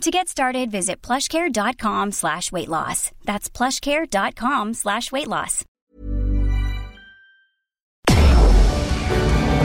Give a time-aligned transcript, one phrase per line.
[0.00, 3.10] To get started, visit plushcare.com slash weight loss.
[3.24, 5.64] That's plushcare.com slash weight loss.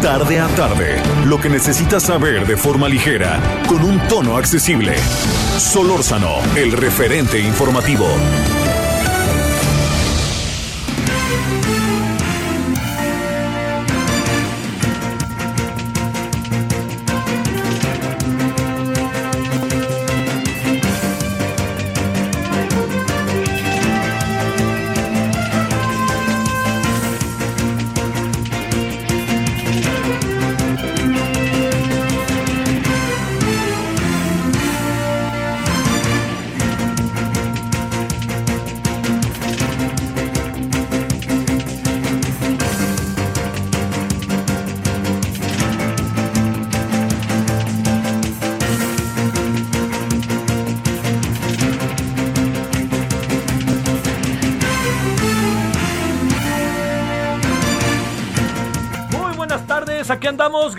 [0.02, 4.96] Tarde a tarde, lo que necesitas saber de forma ligera, con un tono accesible.
[5.58, 8.08] Solórzano, el referente informativo.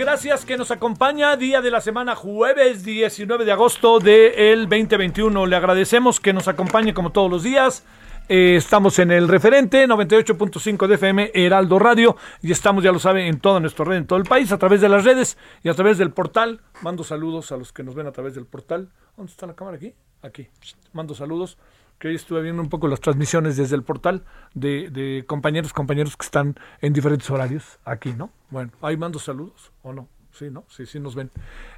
[0.01, 5.45] Gracias que nos acompaña, día de la semana jueves 19 de agosto del 2021.
[5.45, 7.85] Le agradecemos que nos acompañe como todos los días.
[8.27, 13.27] Eh, estamos en el referente 98.5 de FM Heraldo Radio y estamos, ya lo saben,
[13.27, 15.75] en toda nuestra red, en todo el país, a través de las redes y a
[15.75, 16.63] través del portal.
[16.81, 18.89] Mando saludos a los que nos ven a través del portal.
[19.19, 19.93] ¿Dónde está la cámara aquí?
[20.23, 20.49] Aquí.
[20.95, 21.59] Mando saludos
[22.01, 26.25] que hoy estuve viendo un poco las transmisiones desde el portal de, compañeros, compañeros que
[26.25, 28.31] están en diferentes horarios aquí, ¿no?
[28.49, 30.09] Bueno, ahí mando saludos, ¿o no?
[30.33, 30.65] Sí, ¿no?
[30.69, 31.31] Sí, sí nos ven.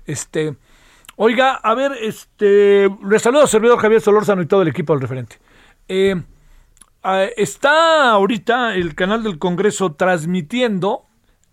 [0.06, 0.56] Este,
[1.17, 5.02] oiga, a ver, este, les saludo a servidor Javier Solórzano y todo el equipo del
[5.02, 5.41] referente.
[5.89, 6.14] Eh,
[7.02, 11.05] ah, está ahorita el canal del Congreso transmitiendo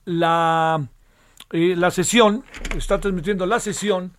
[0.06, 0.88] la,
[1.54, 2.46] eh, la sesión,
[2.78, 4.16] está transmitiendo la sesión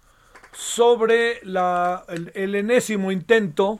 [0.50, 2.04] sobre la,
[2.34, 3.78] el enésimo intento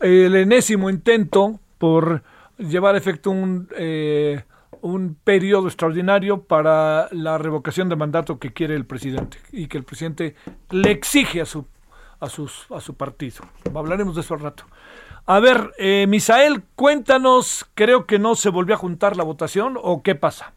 [0.00, 2.22] el enésimo intento por
[2.58, 4.42] llevar a efecto un, eh,
[4.80, 9.84] un periodo extraordinario para la revocación de mandato que quiere el presidente y que el
[9.84, 10.34] presidente
[10.70, 11.66] le exige a su,
[12.20, 13.44] a sus, a su partido.
[13.74, 14.64] Hablaremos de eso al rato.
[15.26, 20.02] A ver, eh, Misael, cuéntanos, creo que no se volvió a juntar la votación o
[20.02, 20.52] qué pasa.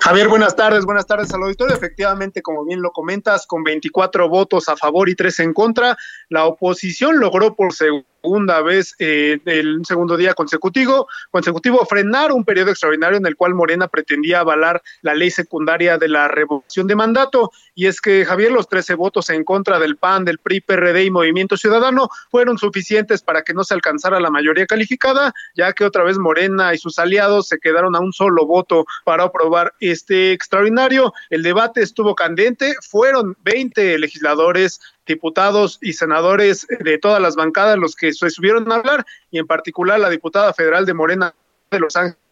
[0.00, 1.74] Javier, buenas tardes, buenas tardes al auditorio.
[1.74, 5.96] Efectivamente, como bien lo comentas, con 24 votos a favor y 3 en contra,
[6.28, 12.70] la oposición logró por segunda vez eh, el segundo día consecutivo, consecutivo frenar un periodo
[12.70, 17.50] extraordinario en el cual Morena pretendía avalar la ley secundaria de la revocación de mandato.
[17.74, 21.10] Y es que, Javier, los 13 votos en contra del PAN, del PRI, PRD y
[21.10, 26.04] Movimiento Ciudadano fueron suficientes para que no se alcanzara la mayoría calificada, ya que otra
[26.04, 31.12] vez Morena y sus aliados se quedaron a un solo voto para aprobar este extraordinario.
[31.30, 37.94] El debate estuvo candente, fueron 20 legisladores diputados y senadores de todas las bancadas los
[37.94, 41.34] que se subieron a hablar y en particular la diputada federal de Morena
[41.70, 42.23] de Los Ángeles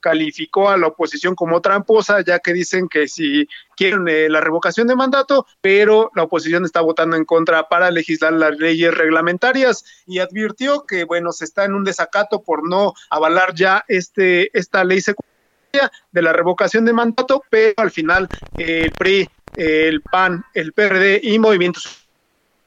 [0.00, 4.86] calificó a la oposición como tramposa, ya que dicen que si quieren eh, la revocación
[4.86, 10.18] de mandato, pero la oposición está votando en contra para legislar las leyes reglamentarias y
[10.18, 15.00] advirtió que, bueno, se está en un desacato por no avalar ya este esta ley
[15.00, 21.20] secundaria de la revocación de mandato, pero al final el PRI el PAN, el PRD
[21.22, 22.05] y Movimientos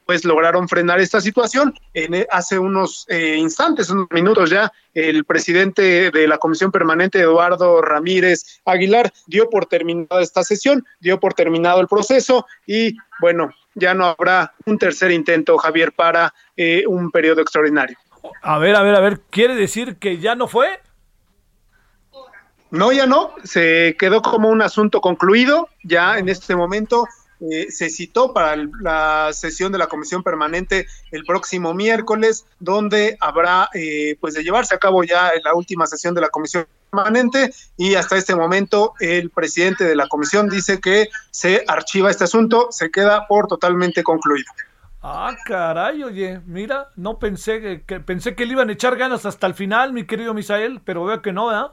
[0.10, 1.72] pues lograron frenar esta situación.
[1.94, 7.80] En, hace unos eh, instantes, unos minutos ya, el presidente de la Comisión Permanente, Eduardo
[7.80, 13.94] Ramírez Aguilar, dio por terminada esta sesión, dio por terminado el proceso y bueno, ya
[13.94, 17.96] no habrá un tercer intento, Javier, para eh, un periodo extraordinario.
[18.42, 20.80] A ver, a ver, a ver, ¿quiere decir que ya no fue?
[22.72, 27.06] No, ya no, se quedó como un asunto concluido, ya en este momento
[27.42, 33.70] eh, se citó para la sesión de la comisión permanente el próximo miércoles, donde habrá,
[33.74, 37.96] eh, pues de llevarse a cabo ya la última sesión de la comisión permanente y
[37.96, 42.92] hasta este momento el presidente de la comisión dice que se archiva este asunto, se
[42.92, 44.52] queda por totalmente concluido.
[45.02, 49.48] Ah, caray, oye, mira, no pensé que, pensé que le iban a echar ganas hasta
[49.48, 51.72] el final, mi querido Misael, pero veo que no, ¿verdad?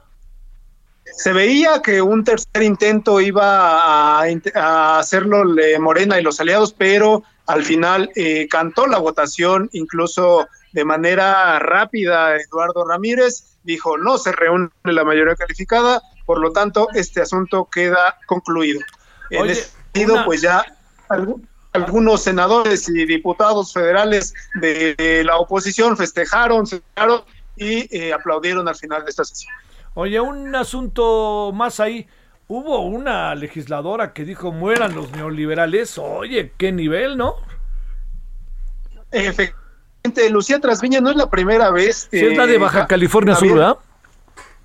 [1.15, 4.25] Se veía que un tercer intento iba a,
[4.55, 5.43] a hacerlo
[5.79, 12.35] Morena y los aliados, pero al final eh, cantó la votación incluso de manera rápida
[12.35, 18.17] Eduardo Ramírez dijo no se reúne la mayoría calificada, por lo tanto este asunto queda
[18.25, 18.81] concluido.
[19.29, 20.63] En ese sentido, pues ya
[21.73, 26.65] algunos senadores y diputados federales de, la oposición festejaron,
[27.57, 29.53] y eh, aplaudieron al final de esta sesión.
[29.99, 32.05] Oye, un asunto más ahí.
[32.47, 35.97] Hubo una legisladora que dijo mueran los neoliberales.
[35.97, 37.33] Oye, qué nivel, ¿no?
[39.09, 42.09] Efectivamente, Lucía Trasviña no es la primera vez.
[42.11, 43.77] Sí, es la de Baja California Sur, ¿verdad?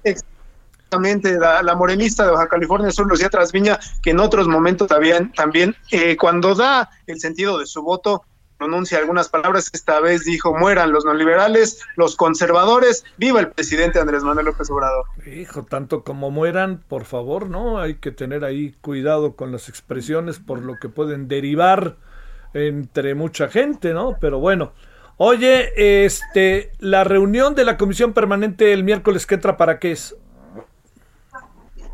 [0.05, 5.75] Exactamente, la, morenista de Baja California Sur, Lucía Trasviña, que en otros momentos también, también
[5.93, 8.27] eh, cuando da el sentido de su voto,
[8.63, 14.23] pronuncia algunas palabras, esta vez dijo mueran los neoliberales, los conservadores, viva el presidente Andrés
[14.23, 15.05] Manuel López Obrador.
[15.27, 17.81] Hijo, tanto como mueran, por favor, ¿no?
[17.81, 21.97] Hay que tener ahí cuidado con las expresiones por lo que pueden derivar
[22.55, 24.17] entre mucha gente, ¿no?
[24.21, 24.73] Pero bueno.
[25.17, 30.17] Oye, este, la reunión de la comisión permanente el miércoles que entra, ¿para qué es?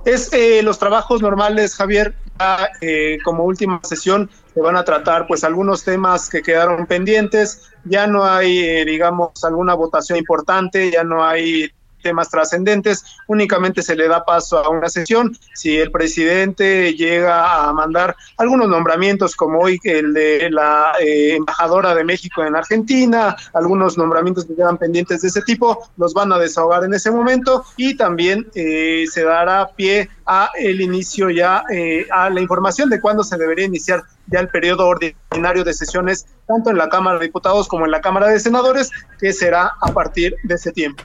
[0.04, 2.14] Es eh, los trabajos normales, Javier.
[2.80, 7.70] Eh, como última sesión se van a tratar pues algunos temas que quedaron pendientes.
[7.84, 11.70] Ya no hay, eh, digamos, alguna votación importante, ya no hay
[12.02, 15.36] temas trascendentes, únicamente se le da paso a una sesión.
[15.54, 21.94] Si el presidente llega a mandar algunos nombramientos, como hoy el de la eh, embajadora
[21.94, 26.38] de México en Argentina, algunos nombramientos que quedan pendientes de ese tipo, los van a
[26.38, 32.06] desahogar en ese momento y también eh, se dará pie a el inicio ya, eh,
[32.10, 36.70] a la información de cuándo se debería iniciar ya el periodo ordinario de sesiones, tanto
[36.70, 40.36] en la Cámara de Diputados como en la Cámara de Senadores, que será a partir
[40.44, 41.02] de ese tiempo.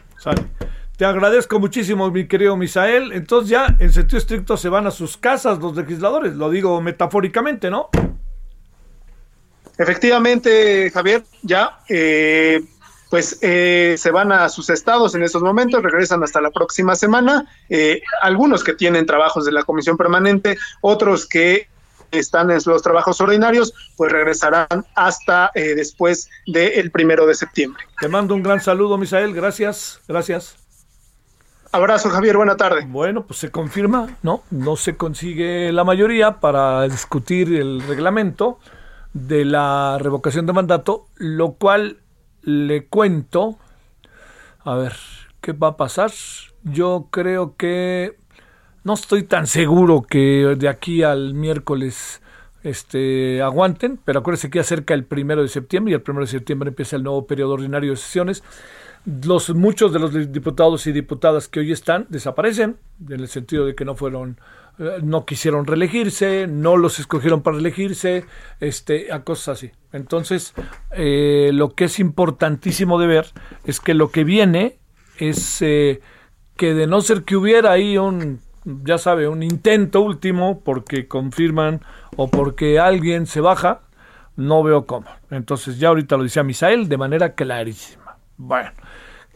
[0.97, 3.13] Te agradezco muchísimo, mi querido Misael.
[3.13, 7.71] Entonces ya, en sentido estricto, se van a sus casas los legisladores, lo digo metafóricamente,
[7.71, 7.89] ¿no?
[9.77, 12.63] Efectivamente, Javier, ya, eh,
[13.09, 17.47] pues eh, se van a sus estados en estos momentos, regresan hasta la próxima semana.
[17.69, 21.69] Eh, algunos que tienen trabajos de la comisión permanente, otros que
[22.11, 27.83] están en los trabajos ordinarios, pues regresarán hasta después del primero de septiembre.
[27.99, 29.33] Te mando un gran saludo, Misael.
[29.33, 30.62] Gracias, gracias.
[31.73, 32.37] Abrazo, Javier.
[32.37, 32.85] Buena tarde.
[32.87, 34.43] Bueno, pues se confirma, ¿no?
[34.51, 38.59] No se consigue la mayoría para discutir el reglamento
[39.13, 41.97] de la revocación de mandato, lo cual
[42.43, 43.57] le cuento.
[44.63, 44.93] A ver,
[45.41, 46.11] ¿qué va a pasar?
[46.61, 48.19] Yo creo que
[48.83, 52.21] no estoy tan seguro que de aquí al miércoles
[52.61, 56.31] este, aguanten, pero acuérdense que ya cerca el primero de septiembre y el primero de
[56.31, 58.43] septiembre empieza el nuevo periodo ordinario de sesiones
[59.05, 62.77] los muchos de los diputados y diputadas que hoy están desaparecen
[63.09, 64.39] en el sentido de que no fueron
[64.79, 68.25] eh, no quisieron reelegirse no los escogieron para reelegirse
[68.59, 69.71] este a cosas así.
[69.91, 70.53] Entonces
[70.91, 73.25] eh, lo que es importantísimo de ver
[73.65, 74.77] es que lo que viene
[75.17, 75.99] es eh,
[76.55, 81.81] que de no ser que hubiera ahí un ya sabe un intento último porque confirman
[82.15, 83.81] o porque alguien se baja
[84.37, 85.07] no veo cómo.
[85.29, 88.02] Entonces ya ahorita lo decía Misael de manera clarísima
[88.47, 88.71] bueno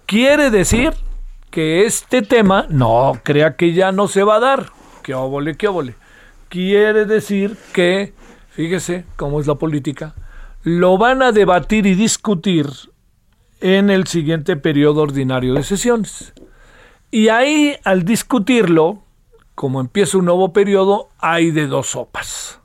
[0.07, 0.94] Quiere decir
[1.50, 4.68] que este tema no crea que ya no se va a dar.
[5.04, 5.95] Que óvole, que óvole.
[6.48, 8.13] Quiere decir que,
[8.51, 10.15] fíjese cómo es la política,
[10.63, 12.68] lo van a debatir y discutir
[13.59, 16.33] en el siguiente periodo ordinario de sesiones.
[17.12, 19.04] Y ahí, al discutirlo,
[19.56, 22.61] como empieza un nuevo periodo, hay de dos sopas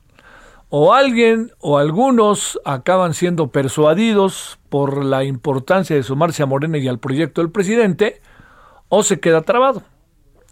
[0.75, 6.87] o alguien o algunos acaban siendo persuadidos por la importancia de sumarse a Morena y
[6.87, 8.23] al proyecto del presidente,
[8.89, 9.83] o se queda trabado.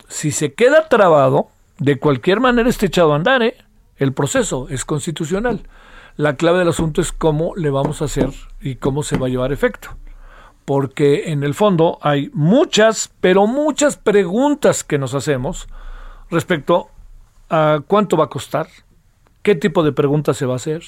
[0.09, 1.47] Si se queda trabado,
[1.79, 3.57] de cualquier manera está echado a andar, ¿eh?
[3.97, 5.63] el proceso es constitucional.
[6.17, 8.29] La clave del asunto es cómo le vamos a hacer
[8.61, 9.89] y cómo se va a llevar efecto.
[10.65, 15.67] Porque en el fondo hay muchas, pero muchas preguntas que nos hacemos
[16.29, 16.89] respecto
[17.49, 18.67] a cuánto va a costar,
[19.41, 20.83] qué tipo de preguntas se va a hacer.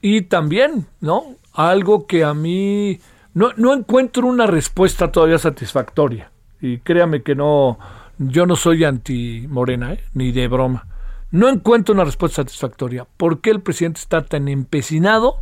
[0.00, 1.24] Y también, ¿no?
[1.52, 3.00] Algo que a mí
[3.34, 6.30] no, no encuentro una respuesta todavía satisfactoria.
[6.60, 7.78] Y créame que no,
[8.18, 10.00] yo no soy anti Morena, ¿eh?
[10.14, 10.86] ni de broma.
[11.30, 13.06] No encuentro una respuesta satisfactoria.
[13.16, 15.36] ¿Por qué el presidente está tan empecinado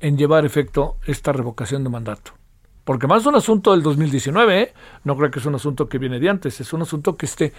[0.00, 2.32] en llevar efecto esta revocación de mandato?
[2.84, 4.74] Porque más es un asunto del 2019, ¿eh?
[5.04, 7.52] no creo que es un asunto que viene de antes, es un asunto que este,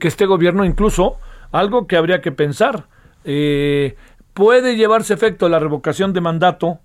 [0.00, 1.18] que este gobierno incluso,
[1.52, 2.88] algo que habría que pensar,
[3.24, 3.96] eh,
[4.34, 6.80] puede llevarse efecto la revocación de mandato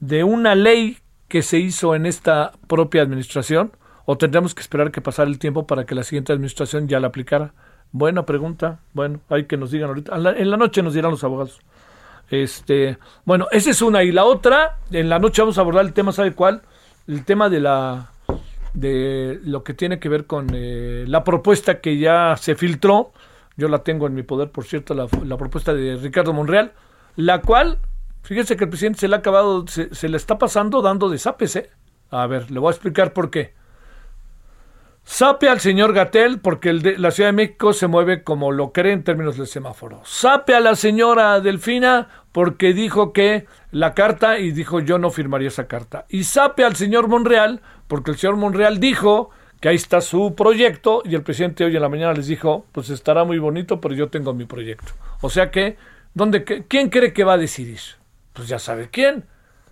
[0.00, 3.72] de una ley que se hizo en esta propia administración
[4.04, 7.08] o tendremos que esperar que pasara el tiempo para que la siguiente administración ya la
[7.08, 7.52] aplicara?
[7.92, 8.80] Buena pregunta.
[8.92, 10.14] Bueno, hay que nos digan ahorita.
[10.14, 11.60] En la noche nos dirán los abogados.
[12.30, 15.92] Este, bueno, esa es una y la otra, en la noche vamos a abordar el
[15.92, 16.62] tema, ¿sabe cuál?
[17.06, 18.10] El tema de la
[18.74, 23.12] de lo que tiene que ver con eh, la propuesta que ya se filtró.
[23.56, 26.72] Yo la tengo en mi poder, por cierto, la, propuesta de Ricardo Monreal,
[27.16, 27.78] la cual,
[28.22, 31.56] fíjense que el presidente se le ha acabado, se, le está pasando dando de zapes,
[31.56, 31.70] ¿eh?
[32.10, 33.54] A ver, le voy a explicar por qué.
[35.08, 39.04] Sape al señor Gatel porque la Ciudad de México se mueve como lo cree en
[39.04, 40.00] términos del semáforo.
[40.04, 45.46] Sape a la señora Delfina porque dijo que la carta y dijo yo no firmaría
[45.46, 46.06] esa carta.
[46.08, 51.02] Y sape al señor Monreal porque el señor Monreal dijo que ahí está su proyecto
[51.04, 54.08] y el presidente hoy en la mañana les dijo pues estará muy bonito pero yo
[54.08, 54.92] tengo mi proyecto.
[55.20, 55.76] O sea que,
[56.14, 57.80] ¿dónde, ¿quién cree que va a decidir?
[58.32, 59.24] Pues ya sabe quién.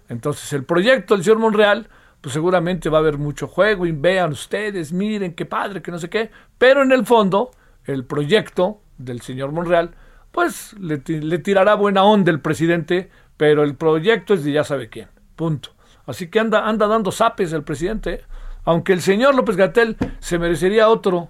[0.09, 1.89] Entonces el proyecto del señor Monreal
[2.21, 5.99] pues seguramente va a haber mucho juego y vean ustedes, miren qué padre, que no
[5.99, 7.51] sé qué, pero en el fondo
[7.85, 9.91] el proyecto del señor Monreal,
[10.33, 15.09] pues le, tirará buena onda el presidente, pero el proyecto es de ya sabe quién,
[15.37, 15.71] punto.
[16.07, 18.25] Así que anda, anda dando zapes el presidente, ¿eh?
[18.65, 21.29] Aunque el señor López Gatel se merecería otro.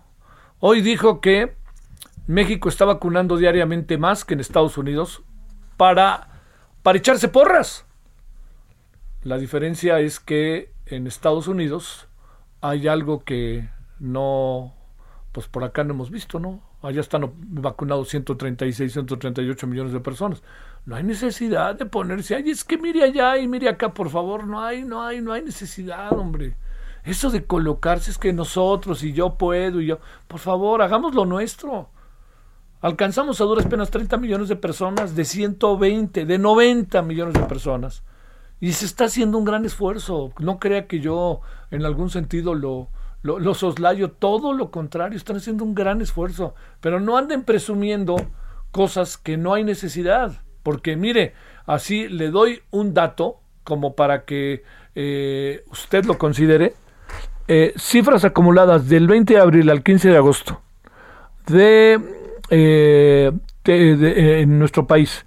[0.61, 1.57] Hoy dijo que
[2.27, 5.23] México está vacunando diariamente más que en Estados Unidos
[5.77, 6.29] para,
[6.83, 7.85] para echarse porras.
[9.23, 12.09] La diferencia es que en Estados Unidos
[12.61, 14.75] hay algo que no,
[15.33, 16.63] pues por acá no hemos visto, ¿no?
[16.83, 20.43] Allá están vacunados 136, 138 millones de personas.
[20.85, 24.47] No hay necesidad de ponerse, ay, es que mire allá y mire acá, por favor,
[24.47, 26.57] no hay, no hay, no hay necesidad, hombre.
[27.05, 31.27] Eso de colocarse es que nosotros y yo puedo y yo, por favor, hagamos lo
[31.27, 31.91] nuestro.
[32.81, 38.03] Alcanzamos a duras penas 30 millones de personas, de 120, de 90 millones de personas.
[38.61, 40.33] Y se está haciendo un gran esfuerzo.
[40.39, 42.89] No crea que yo en algún sentido lo,
[43.23, 44.11] lo, soslayo.
[44.11, 46.55] Todo lo contrario, están haciendo un gran esfuerzo.
[46.81, 48.17] Pero no anden presumiendo
[48.71, 50.43] cosas que no hay necesidad.
[50.63, 51.35] Porque mire,
[51.67, 54.63] así le doy un dato como para que
[54.95, 56.75] eh, usted lo considere.
[57.47, 60.63] Eh, cifras acumuladas del 20 de abril al 15 de agosto
[61.47, 62.01] de,
[62.49, 63.33] eh,
[63.65, 65.25] en nuestro país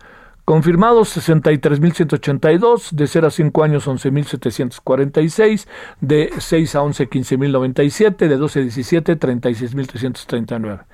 [0.47, 5.67] Confirmados 63.182, de 0 a 5 años 11.746,
[5.99, 10.85] de 6 a 11 15.097, de 12 a 17 36.339.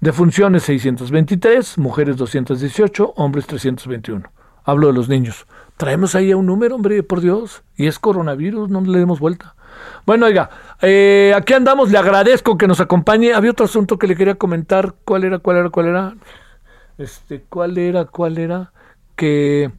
[0.00, 4.28] De funciones 623, mujeres 218, hombres 321.
[4.64, 5.46] Hablo de los niños.
[5.76, 7.62] Traemos ahí a un número, hombre, por Dios.
[7.76, 9.54] Y es coronavirus, no le demos vuelta.
[10.06, 10.48] Bueno, oiga,
[10.80, 13.34] eh, aquí andamos, le agradezco que nos acompañe.
[13.34, 14.94] Había otro asunto que le quería comentar.
[15.04, 16.14] ¿Cuál era, cuál era, cuál era?
[16.96, 18.72] Este, ¿cuál era, cuál era?
[19.16, 19.72] que...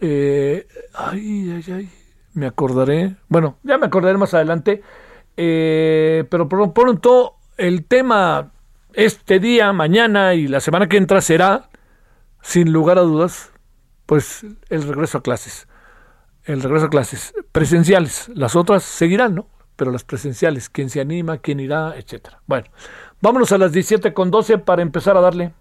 [0.00, 1.90] Eh, ay, ay, ay,
[2.34, 3.16] me acordaré.
[3.28, 4.82] Bueno, ya me acordaré más adelante.
[5.36, 8.52] Eh, pero por pronto el tema
[8.92, 11.70] este día, mañana y la semana que entra será,
[12.42, 13.50] sin lugar a dudas,
[14.04, 15.66] pues el regreso a clases.
[16.44, 18.30] El regreso a clases presenciales.
[18.34, 19.48] Las otras seguirán, ¿no?
[19.76, 22.40] Pero las presenciales, quién se anima, quién irá, etcétera.
[22.46, 22.66] Bueno,
[23.20, 25.52] vámonos a las 17 con 12 para empezar a darle.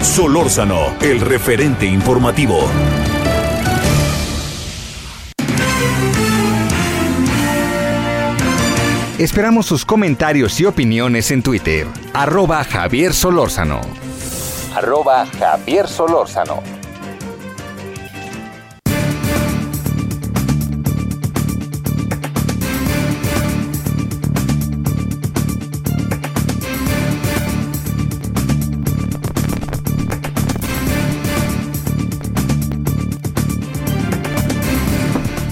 [0.00, 2.68] Solórzano, el referente informativo.
[9.18, 11.86] Esperamos sus comentarios y opiniones en Twitter.
[12.12, 13.80] Arroba Javier Solórzano.
[14.74, 16.83] Arroba Javier Solórzano.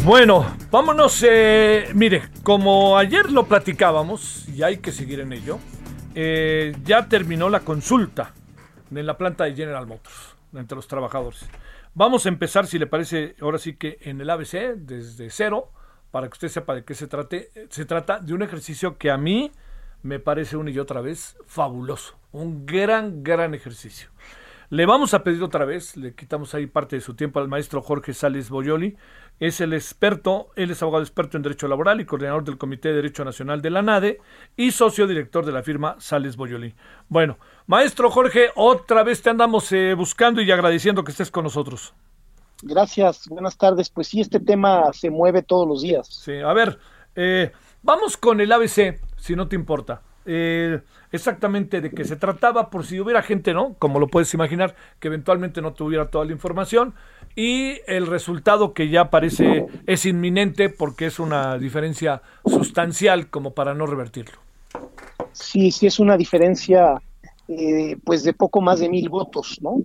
[0.04, 1.24] Bueno, vámonos.
[1.24, 5.60] Eh, mire, como ayer lo platicábamos, y hay que seguir en ello,
[6.16, 8.34] eh, ya terminó la consulta
[8.90, 11.48] en la planta de General Motors entre los trabajadores.
[11.94, 15.70] Vamos a empezar, si le parece, ahora sí que en el ABC, desde cero,
[16.10, 17.52] para que usted sepa de qué se trate.
[17.70, 19.52] Se trata de un ejercicio que a mí
[20.02, 22.18] me parece una y otra vez fabuloso.
[22.32, 24.08] Un gran, gran ejercicio.
[24.72, 27.82] Le vamos a pedir otra vez, le quitamos ahí parte de su tiempo al maestro
[27.82, 28.96] Jorge Sales Boyoli,
[29.40, 32.96] es el experto, él es abogado experto en Derecho Laboral y coordinador del Comité de
[32.96, 34.20] Derecho Nacional de la NADE
[34.56, 36.74] y socio director de la firma Sales Boyoli.
[37.08, 41.92] Bueno, maestro Jorge, otra vez te andamos eh, buscando y agradeciendo que estés con nosotros.
[42.62, 43.90] Gracias, buenas tardes.
[43.90, 46.06] Pues sí, este tema se mueve todos los días.
[46.06, 46.78] Sí, a ver,
[47.16, 47.50] eh,
[47.82, 50.02] vamos con el ABC, si no te importa.
[50.24, 53.74] Eh, exactamente de qué se trataba, por si hubiera gente, ¿no?
[53.78, 56.94] Como lo puedes imaginar, que eventualmente no tuviera toda la información.
[57.34, 63.74] Y el resultado que ya parece es inminente porque es una diferencia sustancial como para
[63.74, 64.38] no revertirlo.
[65.32, 67.00] Sí, sí es una diferencia
[67.48, 69.82] eh, pues de poco más de mil votos, ¿no?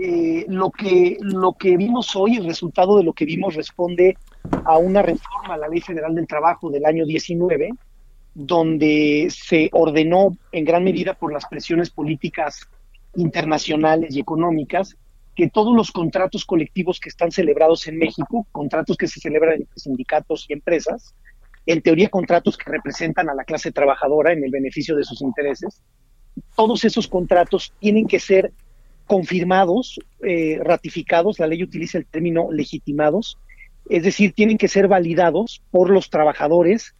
[0.00, 4.16] Eh, lo, que, lo que vimos hoy, el resultado de lo que vimos responde
[4.64, 7.70] a una reforma a la Ley Federal del Trabajo del año 19,
[8.34, 12.68] donde se ordenó en gran medida por las presiones políticas
[13.16, 14.96] internacionales y económicas
[15.38, 19.78] que todos los contratos colectivos que están celebrados en México, contratos que se celebran entre
[19.78, 21.14] sindicatos y empresas,
[21.64, 25.80] en teoría contratos que representan a la clase trabajadora en el beneficio de sus intereses,
[26.56, 28.52] todos esos contratos tienen que ser
[29.06, 33.38] confirmados, eh, ratificados, la ley utiliza el término legitimados,
[33.88, 36.96] es decir, tienen que ser validados por los trabajadores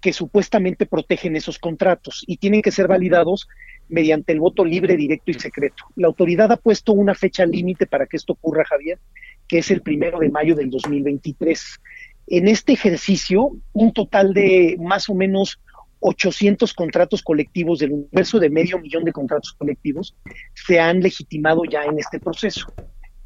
[0.00, 3.48] que supuestamente protegen esos contratos y tienen que ser validados
[3.88, 5.84] mediante el voto libre, directo y secreto.
[5.96, 8.98] La autoridad ha puesto una fecha límite para que esto ocurra, Javier,
[9.46, 11.80] que es el primero de mayo del 2023.
[12.28, 15.60] En este ejercicio, un total de más o menos
[16.00, 20.16] 800 contratos colectivos del universo de medio millón de contratos colectivos
[20.54, 22.72] se han legitimado ya en este proceso.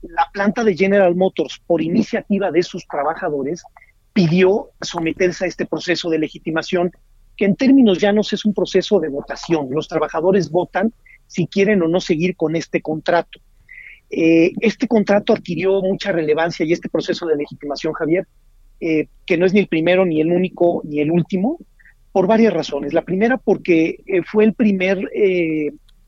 [0.02, 3.62] La planta de General Motors, por iniciativa de sus trabajadores,
[4.14, 6.92] pidió someterse a este proceso de legitimación,
[7.36, 9.68] que en términos llanos es un proceso de votación.
[9.70, 10.94] Los trabajadores votan
[11.26, 13.40] si quieren o no seguir con este contrato.
[14.08, 18.28] Eh, este contrato adquirió mucha relevancia y este proceso de legitimación, Javier,
[18.80, 21.58] eh, que no es ni el primero, ni el único, ni el último,
[22.12, 22.94] por varias razones.
[22.94, 25.10] La primera porque eh, fue el primer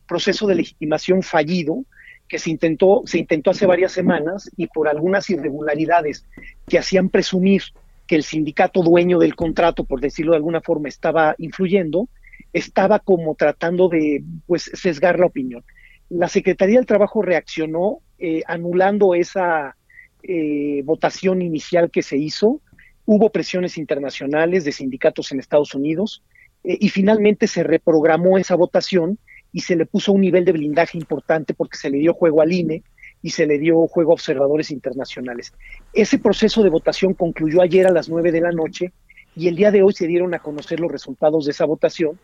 [0.07, 1.85] proceso de legitimación fallido
[2.29, 6.25] que se intentó, se intentó hace varias semanas y por algunas irregularidades
[6.69, 7.63] que hacían presumir
[8.07, 12.09] que el sindicato dueño del contrato, por decirlo de alguna forma, estaba influyendo,
[12.53, 15.65] estaba como tratando de pues sesgar la opinión.
[16.09, 19.77] La Secretaría del Trabajo reaccionó eh, anulando esa
[20.85, 22.61] votación inicial que se hizo
[23.07, 26.25] Hubo presiones internacionales de sindicatos en Estados Unidos
[26.65, 29.19] eh, y finalmente se reprogramó esa votación
[29.53, 32.53] y se le puso un nivel de blindaje importante porque se le dio juego al
[32.53, 32.83] INE
[33.26, 35.52] y se le dio juego a observadores internacionales.
[35.92, 38.92] Ese proceso de votación concluyó ayer a las nueve de la noche
[39.35, 42.21] y el día de hoy se dieron a conocer los resultados de esa votación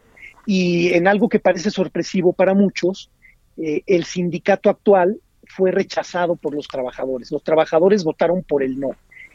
[0.46, 3.10] y en algo que parece sorpresivo para muchos,
[3.56, 7.32] eh, el sindicato actual fue rechazado por los trabajadores.
[7.32, 8.90] Los trabajadores votaron por el no.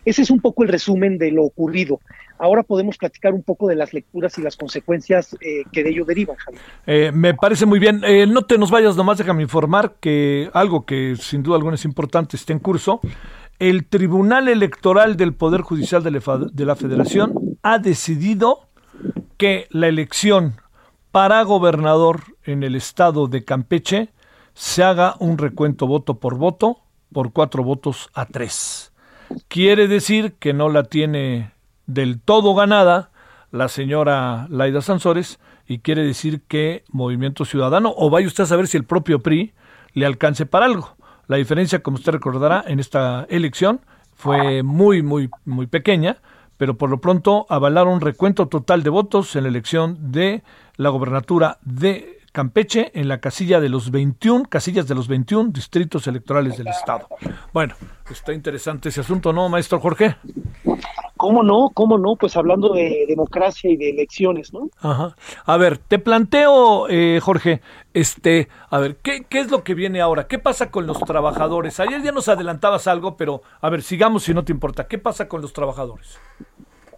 [0.07, 1.99] Ese es un poco el resumen de lo ocurrido.
[2.39, 6.05] Ahora podemos platicar un poco de las lecturas y las consecuencias eh, que de ello
[6.05, 6.61] derivan, Javier.
[6.85, 8.01] Eh, me parece muy bien.
[8.05, 11.83] Eh, no te nos vayas, nomás déjame informar que algo que sin duda alguna es
[11.83, 13.01] importante está en curso.
[13.59, 18.69] El Tribunal Electoral del Poder Judicial de la Federación ha decidido
[19.35, 20.53] que la elección
[21.11, 24.07] para gobernador en el estado de Campeche
[24.53, 26.77] se haga un recuento voto por voto
[27.11, 28.76] por cuatro votos a tres.
[29.47, 31.51] Quiere decir que no la tiene
[31.85, 33.11] del todo ganada
[33.51, 38.67] la señora Laida Sansores y quiere decir que Movimiento Ciudadano, o vaya usted a saber
[38.67, 39.53] si el propio PRI
[39.93, 40.95] le alcance para algo.
[41.27, 43.81] La diferencia, como usted recordará, en esta elección
[44.15, 46.17] fue muy, muy, muy pequeña,
[46.57, 50.43] pero por lo pronto avalaron recuento total de votos en la elección de
[50.77, 56.07] la gobernatura de Campeche en la casilla de los 21, casillas de los 21 distritos
[56.07, 57.07] electorales del Estado.
[57.53, 57.75] Bueno,
[58.11, 60.15] está interesante ese asunto, ¿no, maestro Jorge?
[61.17, 61.69] ¿Cómo no?
[61.73, 62.15] ¿Cómo no?
[62.15, 64.69] Pues hablando de democracia y de elecciones, ¿no?
[64.79, 65.15] Ajá.
[65.45, 67.61] A ver, te planteo, eh, Jorge,
[67.93, 70.27] este, a ver, ¿qué, ¿qué es lo que viene ahora?
[70.27, 71.79] ¿Qué pasa con los trabajadores?
[71.79, 74.87] Ayer ya nos adelantabas algo, pero a ver, sigamos si no te importa.
[74.87, 76.19] ¿Qué pasa con los trabajadores?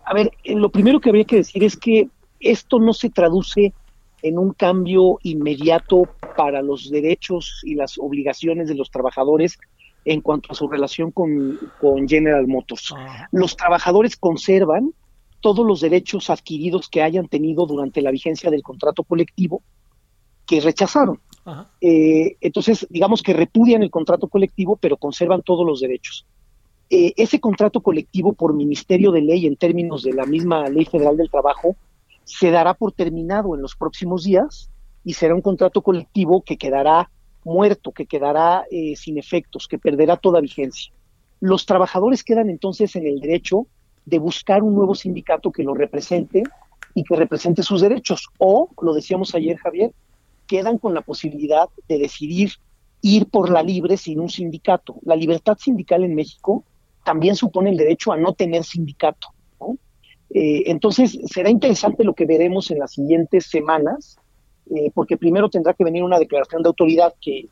[0.05, 3.73] A ver, eh, lo primero que habría que decir es que esto no se traduce
[4.21, 6.03] en un cambio inmediato
[6.35, 9.57] para los derechos y las obligaciones de los trabajadores
[10.05, 11.59] en cuanto a su relación con,
[12.07, 12.93] General Motors.
[12.95, 13.27] Ah.
[13.31, 14.93] Los trabajadores conservan
[15.41, 19.61] todos los derechos adquiridos que hayan tenido durante la vigencia del contrato colectivo
[20.45, 21.19] que rechazaron.
[21.81, 26.25] Eh, entonces, digamos que repudian el contrato colectivo, pero conservan todos los derechos.
[26.89, 31.17] Eh, ese contrato colectivo por ministerio de ley en términos de la misma ley federal
[31.17, 31.75] del trabajo
[32.29, 34.69] se dará por terminado en los próximos días
[35.03, 37.09] y será un contrato colectivo que quedará
[37.43, 40.93] muerto, que quedará eh, sin efectos, que perderá toda vigencia.
[41.39, 43.65] Los trabajadores quedan entonces en el derecho
[44.05, 46.43] de buscar un nuevo sindicato que lo represente
[46.93, 48.27] y que represente sus derechos.
[48.37, 49.91] O, lo decíamos ayer, Javier,
[50.45, 52.51] quedan con la posibilidad de decidir
[53.01, 54.95] ir por la libre sin un sindicato.
[55.03, 56.63] La libertad sindical en México
[57.03, 59.29] también supone el derecho a no tener sindicato.
[60.31, 64.17] Eh, entonces, será interesante lo que veremos en las siguientes semanas,
[64.75, 67.47] eh, porque primero tendrá que venir una declaración de autoridad que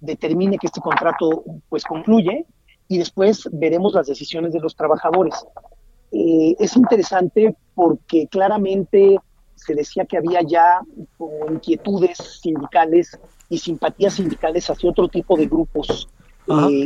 [0.00, 2.44] determine que este contrato pues concluye
[2.86, 5.34] y después veremos las decisiones de los trabajadores.
[6.12, 9.18] Eh, es interesante porque claramente
[9.54, 10.80] se decía que había ya
[11.50, 16.08] inquietudes sindicales y simpatías sindicales hacia otro tipo de grupos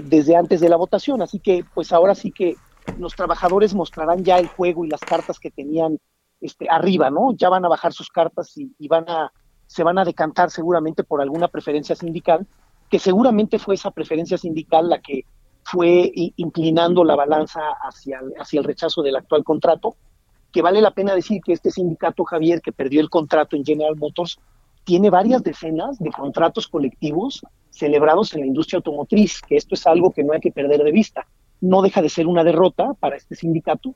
[0.05, 2.57] desde antes de la votación, así que pues ahora sí que
[2.95, 5.99] los trabajadores mostrarán ya el juego y las cartas que tenían
[6.41, 7.33] este, arriba, ¿no?
[7.35, 9.33] Ya van a bajar sus cartas y, van a,
[9.67, 12.47] se van a decantar seguramente por alguna preferencia sindical,
[12.91, 15.25] que seguramente fue esa preferencia sindical la que
[15.65, 19.97] fue inclinando la balanza hacia, hacia el rechazo del actual contrato,
[20.51, 23.97] que vale la pena decir que este sindicato, Javier, que perdió el contrato en General
[23.97, 24.39] Motors,
[24.85, 27.41] tiene varias decenas de contratos colectivos
[27.71, 30.93] celebrados en la industria automotriz, que esto es algo que no hay que perder de
[30.93, 31.27] vista.
[31.63, 33.95] No deja de ser una derrota para este sindicato,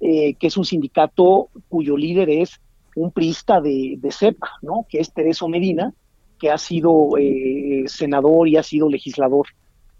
[0.00, 2.60] eh, que es un sindicato cuyo líder es
[2.94, 4.86] un priista de, de CEPA, ¿no?
[4.88, 5.92] que es Tereso Medina,
[6.38, 9.46] que ha sido eh, senador y ha sido legislador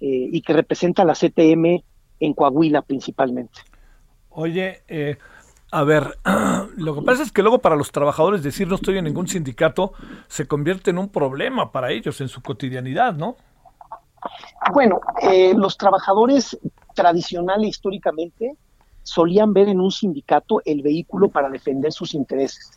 [0.00, 1.82] eh, y que representa a la CTM
[2.20, 3.60] en Coahuila principalmente.
[4.30, 5.16] Oye, eh,
[5.70, 6.18] a ver,
[6.76, 9.92] lo que pasa es que luego para los trabajadores decir no estoy en ningún sindicato
[10.28, 13.36] se convierte en un problema para ellos en su cotidianidad, ¿no?
[14.72, 16.58] Bueno, eh, los trabajadores
[16.98, 18.56] tradicional e históricamente
[19.04, 22.72] solían ver en un sindicato el vehículo para defender sus intereses.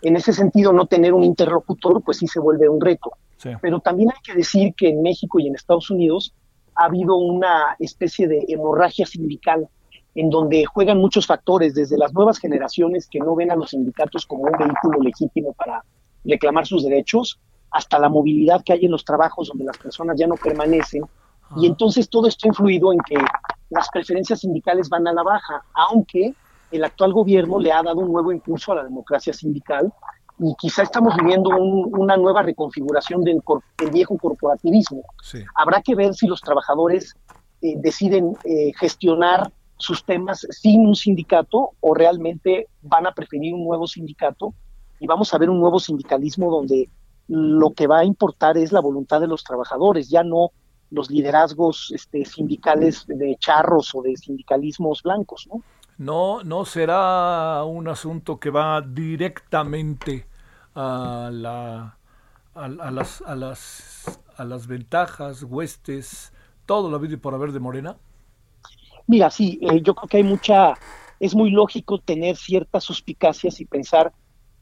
[0.00, 3.12] En ese sentido, no tener un interlocutor, pues sí se vuelve un reto.
[3.60, 6.34] Pero también hay que decir que en México y en Estados Unidos
[6.74, 9.68] ha habido una especie de hemorragia sindical
[10.14, 14.24] en donde juegan muchos factores, desde las nuevas generaciones que no ven a los sindicatos
[14.24, 15.84] como un vehículo legítimo para
[16.24, 17.38] reclamar sus derechos,
[17.70, 21.02] hasta la movilidad que hay en los trabajos donde las personas ya no permanecen.
[21.58, 23.16] Y entonces todo esto ha influido en que
[23.70, 26.34] las preferencias sindicales van a la baja, aunque
[26.70, 29.92] el actual gobierno le ha dado un nuevo impulso a la democracia sindical
[30.38, 33.40] y quizá estamos viviendo una nueva reconfiguración del,
[33.90, 35.02] viejo corporativismo.
[35.54, 37.14] Habrá que ver si los trabajadores
[37.62, 43.64] eh, deciden eh, gestionar sus temas sin un sindicato o realmente van a preferir un
[43.64, 44.54] nuevo sindicato
[45.00, 46.88] y vamos a ver un nuevo sindicalismo donde
[47.28, 50.50] lo que va a importar es la voluntad de los trabajadores, ya no
[50.90, 55.62] los liderazgos este, sindicales de charros o de sindicalismos blancos, ¿no?
[55.98, 60.26] no, no será un asunto que va directamente
[60.74, 61.96] a, la,
[62.54, 66.32] a, las, a, las, a las ventajas, huestes,
[66.66, 67.96] todo lo habido por haber de Morena?
[69.06, 70.74] Mira, sí, eh, yo creo que hay mucha,
[71.20, 74.12] es muy lógico tener ciertas suspicacias y pensar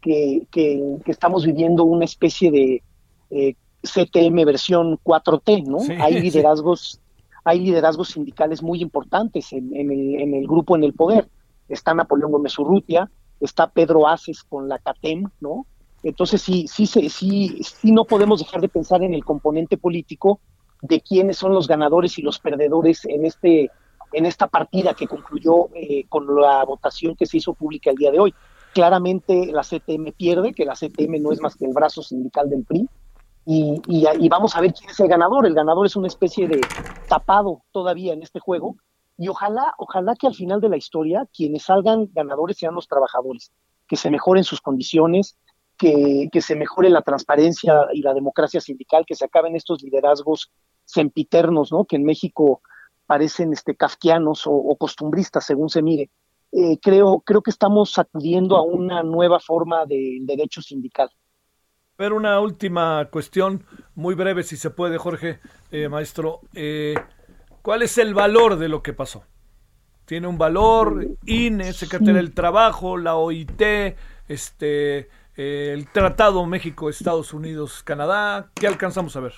[0.00, 2.82] que, que, estamos viviendo una especie de
[3.30, 5.78] eh, CTM versión 4T, ¿no?
[6.02, 7.00] hay liderazgos
[7.44, 11.28] hay liderazgos sindicales muy importantes en, el, grupo en el poder.
[11.68, 15.66] Está Napoleón Gómez Urrutia, está Pedro Aces con la CATEM, ¿no?
[16.02, 20.40] Entonces sí, sí, sí, sí, sí no podemos dejar de pensar en el componente político
[20.82, 23.70] de quiénes son los ganadores y los perdedores en este
[24.12, 28.12] en esta partida que concluyó eh, con la votación que se hizo pública el día
[28.12, 28.34] de hoy.
[28.72, 32.64] Claramente la CTM pierde, que la CTM no es más que el brazo sindical del
[32.64, 32.88] PRI,
[33.46, 35.46] y, vamos a ver quién es el ganador.
[35.46, 36.60] El ganador es una especie de
[37.08, 38.76] tapado todavía en este juego
[39.16, 43.52] y ojalá, ojalá que al final de la historia quienes salgan ganadores sean los trabajadores,
[43.86, 45.36] que se mejoren sus condiciones,
[45.76, 50.50] que, que se mejore la transparencia y la democracia sindical, que se acaben estos liderazgos
[50.84, 51.84] sempiternos, ¿no?
[51.84, 52.60] Que en México
[53.06, 56.10] parecen este kafkianos o, costumbristas, según se mire.
[56.52, 61.10] Eh, creo, creo que estamos sacudiendo a una nueva forma de derecho sindical.
[61.96, 65.38] Pero una última cuestión, muy breve si se puede, Jorge,
[65.70, 66.40] eh, maestro.
[66.52, 66.96] Eh,
[67.62, 69.22] ¿Cuál es el valor de lo que pasó?
[70.04, 71.06] ¿Tiene un valor?
[71.24, 73.62] INE, Secretaría del Trabajo, la OIT,
[74.26, 78.50] este, eh, el Tratado México-Estados Unidos-Canadá.
[78.54, 79.34] ¿Qué alcanzamos a ver?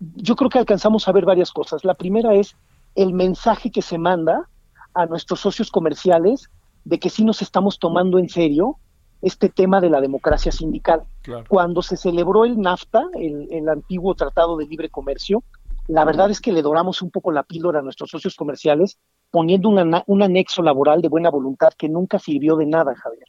[0.00, 1.84] Yo creo que alcanzamos a ver varias cosas.
[1.84, 2.56] La primera es
[2.94, 4.48] el mensaje que se manda
[4.94, 6.48] a nuestros socios comerciales
[6.84, 8.78] de que sí nos estamos tomando en serio
[9.22, 11.02] este tema de la democracia sindical.
[11.48, 15.42] Cuando se celebró el NAFTA, el, antiguo Tratado de Libre Comercio,
[15.88, 18.98] la verdad es que le doramos un poco la píldora a nuestros socios comerciales
[19.30, 23.26] poniendo un anexo laboral de buena voluntad que nunca sirvió de nada, Javier.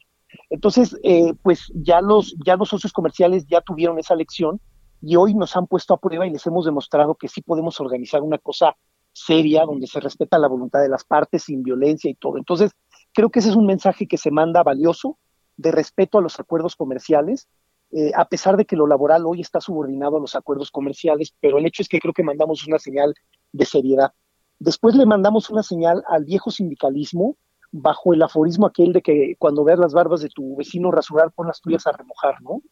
[0.48, 4.60] Entonces, eh, pues ya los, ya los socios comerciales ya tuvieron esa lección
[5.02, 8.22] y hoy nos han puesto a prueba y les hemos demostrado que sí podemos organizar
[8.22, 8.76] una cosa
[9.12, 12.38] seria donde se respeta la voluntad de las partes sin violencia y todo.
[12.38, 12.72] Entonces,
[13.12, 15.18] creo que ese es un mensaje que se manda valioso
[15.60, 17.46] de respeto a los acuerdos comerciales,
[17.92, 21.58] eh, a pesar de que lo laboral hoy está subordinado a los acuerdos comerciales, pero
[21.58, 23.14] el hecho es que creo que mandamos una señal
[23.52, 24.12] de seriedad.
[24.58, 27.36] Después le mandamos una señal al viejo sindicalismo
[27.72, 31.46] bajo el aforismo aquel de que cuando veas las barbas de tu vecino rasurar, pon
[31.46, 32.62] las tuyas a remojar, ¿no?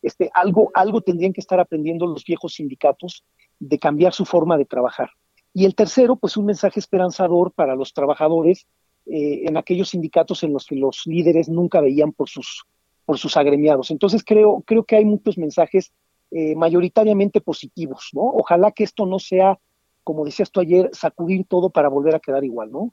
[0.00, 3.24] Este, algo, algo tendrían que estar aprendiendo los viejos sindicatos
[3.58, 5.10] de cambiar su forma de trabajar.
[5.52, 8.66] Y el tercero, pues un mensaje esperanzador para los trabajadores
[9.10, 12.64] eh, en aquellos sindicatos en los que los líderes nunca veían por sus,
[13.04, 13.90] por sus agremiados.
[13.90, 15.92] Entonces creo, creo que hay muchos mensajes
[16.30, 18.22] eh, mayoritariamente positivos, ¿no?
[18.22, 19.58] Ojalá que esto no sea,
[20.04, 22.92] como decías tú ayer, sacudir todo para volver a quedar igual, ¿no?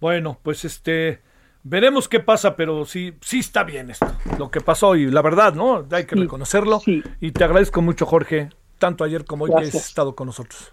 [0.00, 1.20] Bueno, pues este
[1.62, 4.06] veremos qué pasa, pero sí, sí está bien esto,
[4.38, 5.84] lo que pasó y la verdad, ¿no?
[5.90, 6.80] Hay que reconocerlo.
[7.20, 10.72] Y te agradezco mucho, Jorge, tanto ayer como hoy que has estado con nosotros.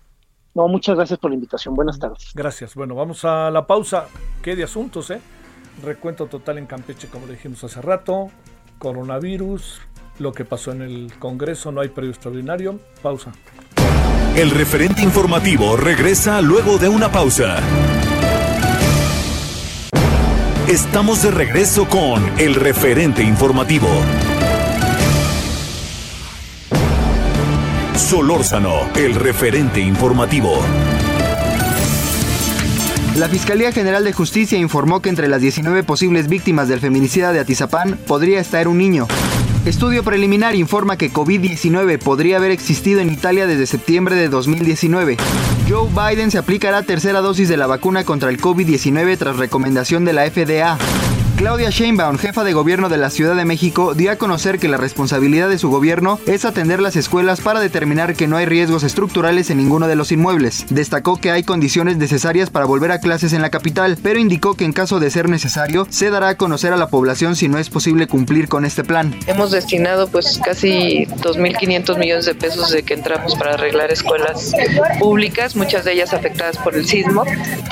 [0.53, 1.73] No, muchas gracias por la invitación.
[1.75, 2.31] Buenas tardes.
[2.33, 2.75] Gracias.
[2.75, 4.07] Bueno, vamos a la pausa.
[4.41, 5.19] ¿Qué de asuntos, eh?
[5.83, 8.29] Recuento total en Campeche, como le dijimos hace rato.
[8.77, 9.81] Coronavirus,
[10.19, 12.79] lo que pasó en el Congreso, no hay periodo extraordinario.
[13.01, 13.31] Pausa.
[14.35, 17.57] El referente informativo regresa luego de una pausa.
[20.67, 23.87] Estamos de regreso con el referente informativo.
[28.13, 30.61] Solórzano, el referente informativo.
[33.17, 37.39] La Fiscalía General de Justicia informó que entre las 19 posibles víctimas del feminicida de
[37.39, 39.07] Atizapán podría estar un niño.
[39.65, 45.17] Estudio preliminar informa que COVID-19 podría haber existido en Italia desde septiembre de 2019.
[45.67, 50.13] Joe Biden se aplicará tercera dosis de la vacuna contra el COVID-19 tras recomendación de
[50.13, 50.77] la FDA.
[51.43, 54.77] Claudia Sheinbaum, jefa de gobierno de la Ciudad de México, dio a conocer que la
[54.77, 59.49] responsabilidad de su gobierno es atender las escuelas para determinar que no hay riesgos estructurales
[59.49, 60.65] en ninguno de los inmuebles.
[60.69, 64.63] Destacó que hay condiciones necesarias para volver a clases en la capital, pero indicó que
[64.63, 67.69] en caso de ser necesario, se dará a conocer a la población si no es
[67.69, 69.13] posible cumplir con este plan.
[69.27, 74.53] Hemos destinado pues casi 2.500 millones de pesos de que entramos para arreglar escuelas
[74.97, 77.25] públicas, muchas de ellas afectadas por el sismo.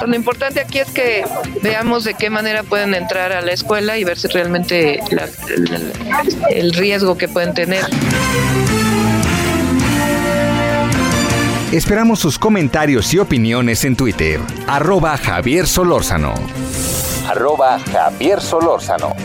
[0.05, 1.23] lo importante aquí es que
[1.63, 4.99] veamos de qué manera pueden entrar a la escuela y ver si realmente
[6.49, 7.85] el, riesgo que pueden tener.
[11.71, 14.39] Esperamos sus comentarios y opiniones en Twitter.
[14.67, 16.33] Arroba Javier Solórzano.
[17.27, 19.15] Arroba Javier Solórzano.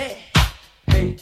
[0.00, 1.16] Hey.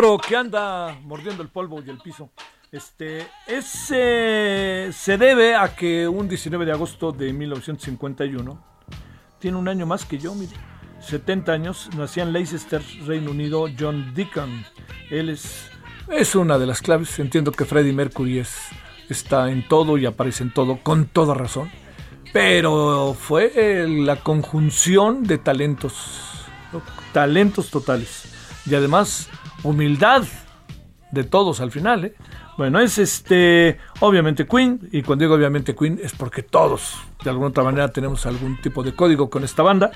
[0.00, 2.30] Que anda mordiendo el polvo y el piso.
[2.72, 8.64] Este, ese se debe a que un 19 de agosto de 1951
[9.38, 10.54] tiene un año más que yo, mire.
[11.00, 14.64] 70 años, nacía en Leicester, Reino Unido, John Deacon.
[15.10, 15.70] Él es,
[16.08, 17.18] es una de las claves.
[17.18, 18.56] Entiendo que Freddie Mercury es,
[19.10, 21.70] está en todo y aparece en todo, con toda razón.
[22.32, 26.46] Pero fue la conjunción de talentos,
[27.12, 28.32] talentos totales.
[28.64, 29.28] Y además
[29.62, 30.24] humildad
[31.10, 32.04] de todos al final.
[32.04, 32.14] ¿eh?
[32.56, 36.94] Bueno, es este, obviamente Queen, y cuando digo obviamente Queen es porque todos,
[37.24, 39.90] de alguna otra manera, tenemos algún tipo de código con esta banda.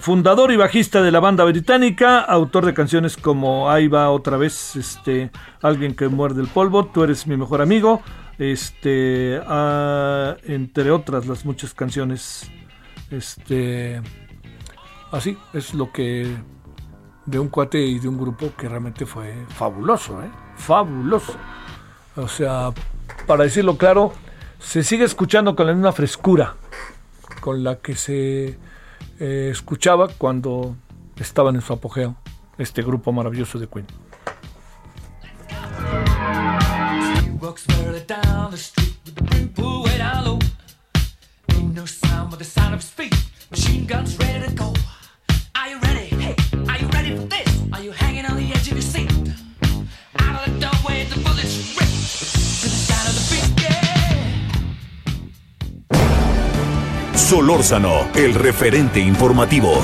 [0.00, 4.74] Fundador y bajista de la banda británica, autor de canciones como Ahí va otra vez,
[4.74, 8.00] este, Alguien que muerde el polvo, Tú eres mi mejor amigo,
[8.38, 12.50] este, ah, entre otras las muchas canciones,
[13.10, 14.00] este,
[15.10, 16.34] así es lo que
[17.32, 20.30] de un cuate y de un grupo que realmente fue fabuloso, ¿eh?
[20.56, 21.32] Fabuloso.
[22.14, 22.70] O sea,
[23.26, 24.12] para decirlo claro,
[24.58, 26.56] se sigue escuchando con la misma frescura
[27.40, 28.58] con la que se
[29.18, 30.76] eh, escuchaba cuando
[31.16, 32.16] estaban en su apogeo
[32.58, 33.86] este grupo maravilloso de Queen.
[57.32, 59.82] Solórzano, el referente informativo.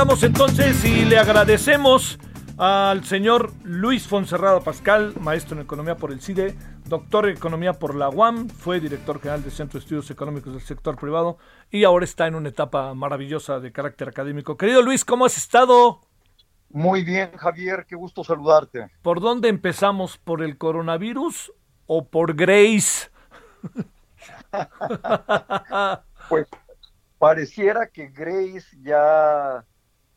[0.00, 2.18] Entonces y le agradecemos
[2.56, 7.94] al señor Luis Fonserrado Pascal, maestro en Economía por el CIDE, doctor en Economía por
[7.94, 11.36] la UAM, fue director general del Centro de Estudios Económicos del Sector Privado
[11.70, 14.56] y ahora está en una etapa maravillosa de carácter académico.
[14.56, 16.00] Querido Luis, ¿cómo has estado?
[16.70, 18.90] Muy bien, Javier, qué gusto saludarte.
[19.02, 20.16] ¿Por dónde empezamos?
[20.16, 21.52] ¿Por el coronavirus
[21.86, 23.10] o por Grace?
[26.30, 26.48] pues
[27.18, 29.66] pareciera que Grace ya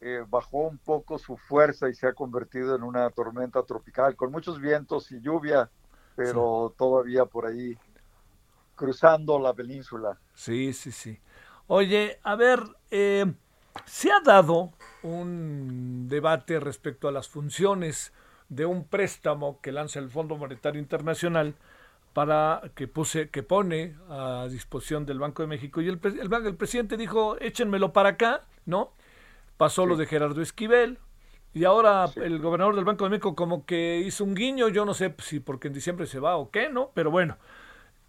[0.04, 4.32] eh, bajó un poco su fuerza y se ha convertido en una tormenta tropical con
[4.32, 5.70] muchos vientos y lluvia,
[6.16, 7.78] pero todavía por ahí
[8.76, 10.18] cruzando la península.
[10.34, 11.20] Sí, sí, sí.
[11.68, 12.60] Oye, a ver,
[12.92, 13.32] eh,
[13.86, 18.12] se ha dado un debate respecto a las funciones
[18.50, 21.56] de un préstamo que lanza el Fondo Monetario Internacional
[22.14, 26.56] para que puse que pone a disposición del Banco de México y el, el, el
[26.56, 28.92] presidente dijo échenmelo para acá, ¿no?
[29.64, 31.00] Pasó lo de Gerardo Esquivel,
[31.54, 34.94] y ahora el gobernador del Banco de México como que hizo un guiño, yo no
[34.94, 36.92] sé si porque en diciembre se va o qué, ¿no?
[36.94, 37.38] Pero bueno,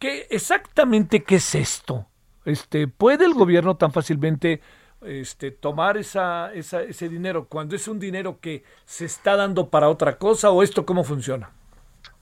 [0.00, 2.08] ¿qué exactamente qué es esto?
[2.44, 4.62] Este, ¿puede el gobierno tan fácilmente
[5.02, 9.88] este, tomar esa, esa, ese dinero cuando es un dinero que se está dando para
[9.88, 11.52] otra cosa o esto cómo funciona?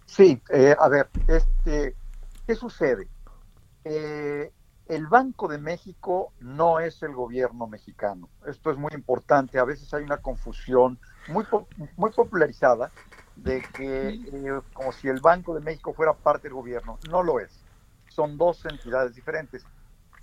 [0.04, 1.96] Sí, eh, a ver, este,
[2.46, 3.08] ¿qué sucede?
[3.82, 4.50] Eh,
[4.94, 8.28] el Banco de México no es el gobierno mexicano.
[8.46, 9.58] Esto es muy importante.
[9.58, 11.46] A veces hay una confusión muy,
[11.96, 12.92] muy popularizada
[13.34, 16.98] de que eh, como si el Banco de México fuera parte del gobierno.
[17.08, 17.64] No lo es.
[18.10, 19.64] Son dos entidades diferentes.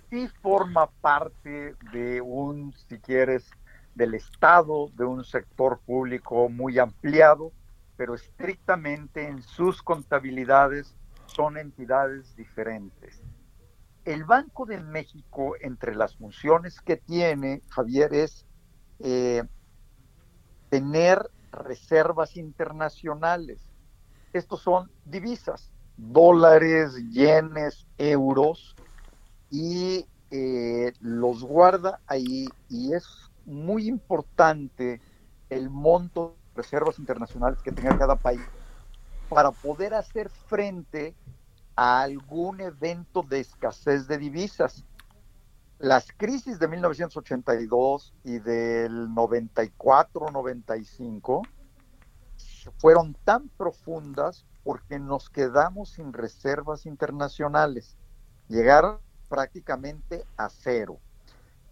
[0.08, 3.50] Sí forma parte de un, si quieres,
[3.96, 7.50] del Estado, de un sector público muy ampliado,
[7.96, 10.94] pero estrictamente en sus contabilidades
[11.26, 13.20] son entidades diferentes
[14.04, 18.46] el Banco de México, entre las funciones que tiene, Javier, es
[19.00, 19.42] eh,
[20.68, 23.60] tener reservas internacionales.
[24.32, 28.74] Estos son divisas, dólares, yenes, euros,
[29.50, 33.04] y eh, los guarda ahí y es
[33.44, 35.00] muy importante
[35.48, 38.40] el monto de reservas internacionales que tenga cada país
[39.28, 41.16] para poder hacer frente
[41.82, 44.84] a algún evento de escasez de divisas.
[45.78, 51.48] Las crisis de 1982 y del 94-95
[52.76, 57.96] fueron tan profundas porque nos quedamos sin reservas internacionales.
[58.48, 58.98] Llegaron
[59.30, 60.98] prácticamente a cero.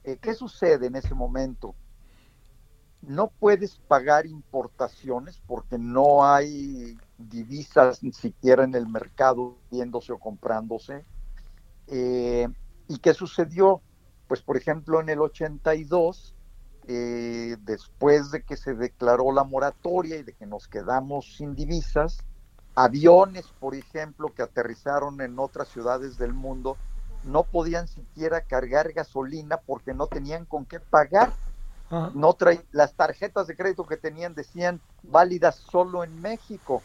[0.05, 1.75] Eh, ¿Qué sucede en ese momento?
[3.03, 10.19] No puedes pagar importaciones porque no hay divisas ni siquiera en el mercado viéndose o
[10.19, 11.05] comprándose.
[11.89, 12.49] Eh,
[12.89, 13.83] ¿Y qué sucedió?
[14.29, 16.35] Pues por ejemplo en el 82,
[16.87, 22.19] eh, después de que se declaró la moratoria y de que nos quedamos sin divisas,
[22.75, 26.77] aviones, por ejemplo, que aterrizaron en otras ciudades del mundo,
[27.25, 31.33] no podían siquiera cargar gasolina porque no tenían con qué pagar
[31.91, 36.83] no trae, las tarjetas de crédito que tenían decían válidas solo en México.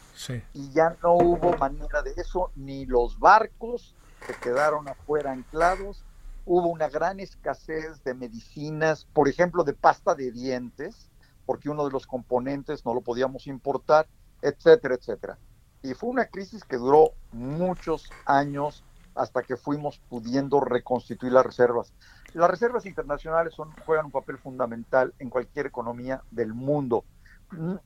[0.54, 3.94] Y ya no hubo manera de eso, ni los barcos
[4.26, 6.04] se quedaron afuera anclados.
[6.46, 11.10] Hubo una gran escasez de medicinas, por ejemplo, de pasta de dientes,
[11.46, 14.06] porque uno de los componentes no lo podíamos importar,
[14.40, 15.38] etcétera, etcétera.
[15.82, 18.84] Y fue una crisis que duró muchos años
[19.14, 21.92] hasta que fuimos pudiendo reconstituir las reservas.
[22.34, 27.04] Las reservas internacionales son, juegan un papel fundamental en cualquier economía del mundo,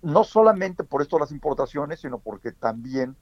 [0.01, 3.15] no solamente por esto las importaciones, sino porque también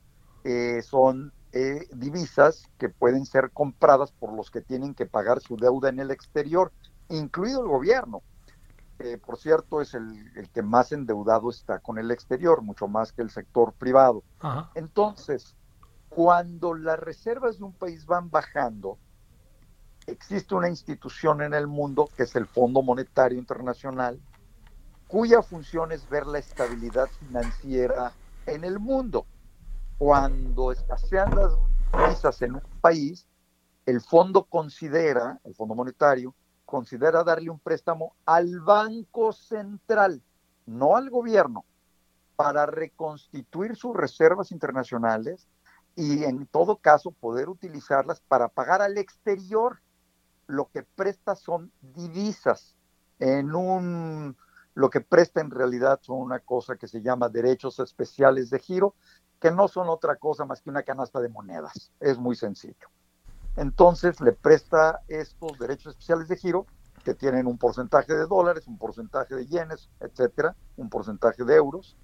[0.44, 5.56] eh, son eh, divisas que pueden ser compradas por los que tienen que pagar su
[5.56, 6.70] deuda en el exterior.
[7.08, 8.22] incluido el gobierno.
[9.24, 13.22] por cierto, es el, el, que más endeudado está con el exterior, mucho más que
[13.22, 14.22] el sector privado.
[14.74, 15.56] Entonces,
[16.08, 18.98] cuando las reservas de un país van bajando,
[20.06, 24.20] existe una institución en el mundo que es el Fondo Monetario Internacional,
[25.08, 28.12] cuya función es ver la estabilidad financiera
[28.46, 29.26] en el mundo.
[29.98, 31.52] Cuando escasean las
[31.92, 33.26] divisas en un país,
[33.86, 36.34] el fondo considera, el Fondo Monetario,
[36.64, 40.20] considera darle un préstamo al Banco Central,
[40.66, 41.64] no al gobierno,
[42.34, 45.48] para reconstituir sus reservas internacionales
[45.94, 49.80] y en todo caso poder utilizarlas para pagar al exterior.
[50.46, 52.76] Lo que presta son divisas
[53.18, 54.36] en un
[54.74, 58.94] lo que presta en realidad son una cosa que se llama derechos especiales de giro,
[59.40, 61.90] que no son otra cosa más que una canasta de monedas.
[61.98, 62.88] Es muy sencillo.
[63.56, 66.66] Entonces le presta estos derechos especiales de giro
[67.04, 71.96] que tienen un porcentaje de dólares, un porcentaje de yenes, etcétera, un porcentaje de euros,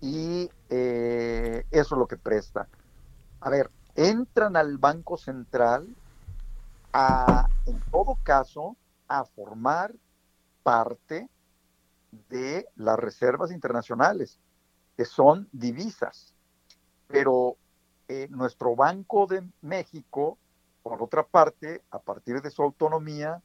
[0.00, 2.66] y eh, eso es lo que presta.
[3.40, 5.94] A ver, entran al Banco Central
[6.92, 8.76] a, en todo caso,
[9.08, 9.94] a formar
[10.62, 11.28] parte
[12.28, 14.38] de las reservas internacionales,
[14.96, 16.34] que son divisas.
[17.08, 17.56] Pero
[18.08, 20.38] eh, nuestro Banco de México,
[20.82, 23.42] por otra parte, a partir de su autonomía,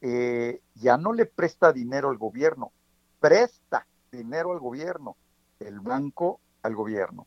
[0.00, 2.72] eh, ya no le presta dinero al gobierno,
[3.18, 5.16] presta dinero al gobierno,
[5.58, 7.26] el banco al gobierno.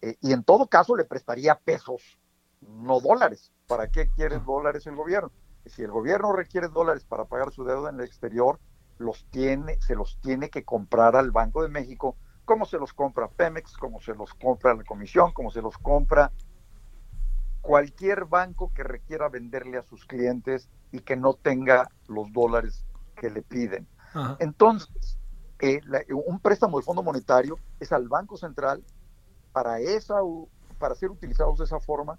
[0.00, 2.18] Eh, y en todo caso le prestaría pesos,
[2.60, 3.52] no dólares.
[3.66, 5.30] ¿Para qué quiere dólares el gobierno?
[5.66, 8.58] Si el gobierno requiere dólares para pagar su deuda en el exterior,
[8.98, 13.28] los tiene, se los tiene que comprar al Banco de México, como se los compra
[13.28, 16.32] Pemex, como se los compra la Comisión, como se los compra
[17.60, 23.30] cualquier banco que requiera venderle a sus clientes y que no tenga los dólares que
[23.30, 23.86] le piden.
[24.38, 25.18] Entonces,
[25.60, 25.80] eh,
[26.26, 28.82] un préstamo del Fondo Monetario es al Banco Central
[29.52, 30.16] para, esa,
[30.78, 32.18] para ser utilizados de esa forma,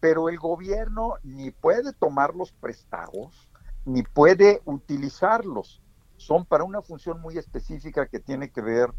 [0.00, 3.48] pero el gobierno ni puede tomar los prestados,
[3.84, 5.82] ni puede utilizarlos
[6.18, 8.92] son para una función muy específica que tiene que ver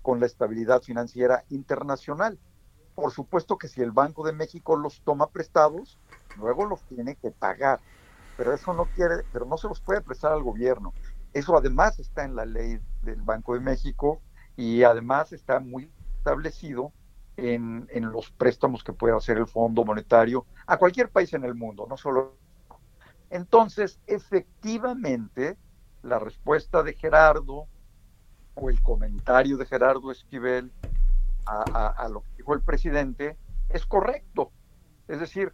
[0.00, 2.38] con la estabilidad financiera internacional.
[2.94, 5.98] Por supuesto que si el Banco de México los toma prestados,
[6.36, 7.80] luego los tiene que pagar,
[8.36, 10.92] pero eso no quiere, pero no se los puede prestar al gobierno.
[11.32, 14.20] Eso además está en la ley del Banco de México
[14.56, 16.92] y además está muy establecido
[17.36, 21.86] en, los préstamos que puede hacer el Fondo Monetario a cualquier país en el mundo,
[21.88, 22.36] no solo.
[23.30, 25.56] Entonces, efectivamente,
[26.02, 27.66] la respuesta de Gerardo
[28.54, 30.70] o el comentario de Gerardo Esquivel
[31.46, 33.38] a, lo que dijo el presidente
[33.70, 34.52] es correcto.
[35.08, 35.52] Es decir,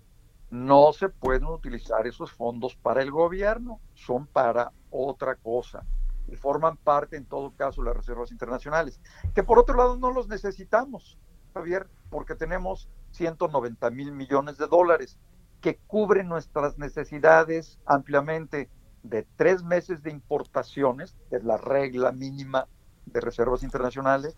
[0.50, 5.84] no se pueden utilizar esos fondos para el gobierno, son para otra cosa
[6.26, 9.00] y forman parte en todo caso las reservas internacionales,
[9.34, 11.18] que por otro lado no los necesitamos,
[11.54, 15.18] Javier, porque tenemos 190 mil millones de dólares
[15.60, 18.70] que cubren nuestras necesidades ampliamente
[19.02, 22.66] de tres meses de importaciones, que es la regla mínima
[23.06, 24.36] de reservas internacionales,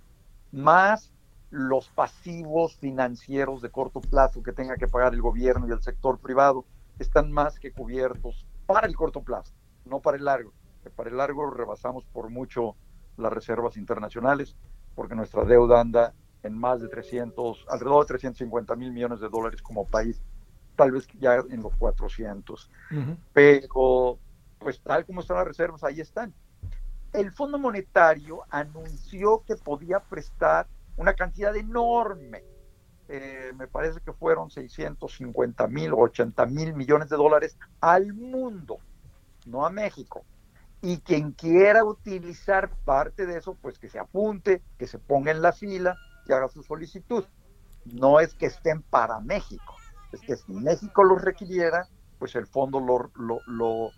[0.52, 1.12] más
[1.50, 6.18] los pasivos financieros de corto plazo que tenga que pagar el gobierno y el sector
[6.18, 6.64] privado,
[6.98, 9.52] están más que cubiertos para el corto plazo,
[9.84, 10.52] no para el largo.
[10.96, 12.76] Para el largo rebasamos por mucho
[13.16, 14.56] las reservas internacionales,
[14.94, 19.62] porque nuestra deuda anda en más de 300, alrededor de 350 mil millones de dólares
[19.62, 20.20] como país,
[20.76, 22.70] tal vez ya en los 400.
[23.32, 24.18] Pero
[24.59, 26.32] pues tal como están las reservas, ahí están.
[27.12, 30.66] El Fondo Monetario anunció que podía prestar
[30.97, 32.45] una cantidad enorme,
[33.09, 38.78] eh, me parece que fueron 650 mil o 80 mil millones de dólares al mundo,
[39.47, 40.24] no a México.
[40.80, 45.43] Y quien quiera utilizar parte de eso, pues que se apunte, que se ponga en
[45.43, 45.99] la fila,
[46.30, 47.24] que haga su solicitud.
[47.84, 49.74] No es que estén para México,
[50.12, 53.10] es que si México los requiriera, pues el fondo lo,
[53.46, 53.90] lo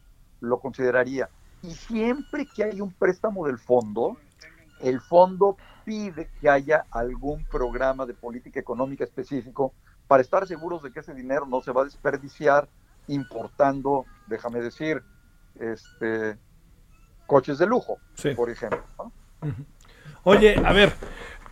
[0.43, 1.31] lo consideraría.
[1.63, 4.17] Y siempre que hay un préstamo del fondo,
[4.81, 9.73] el fondo pide que haya algún programa de política económica específico
[10.09, 12.69] para estar seguros de que ese dinero no se va a desperdiciar
[13.07, 15.03] importando, déjame decir,
[15.59, 16.37] este
[17.27, 17.99] coches de lujo,
[18.37, 18.83] por ejemplo.
[20.25, 20.93] Oye, a ver,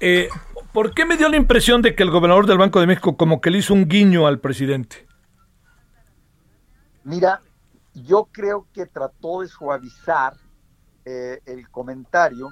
[0.01, 0.29] eh,
[0.73, 3.41] ¿por qué me dio la impresión de que el gobernador del Banco de México como
[3.41, 5.07] que le hizo un guiño al presidente?
[7.05, 7.41] Mira,
[7.95, 10.35] yo creo que trató de suavizar
[11.05, 12.51] eh, el comentario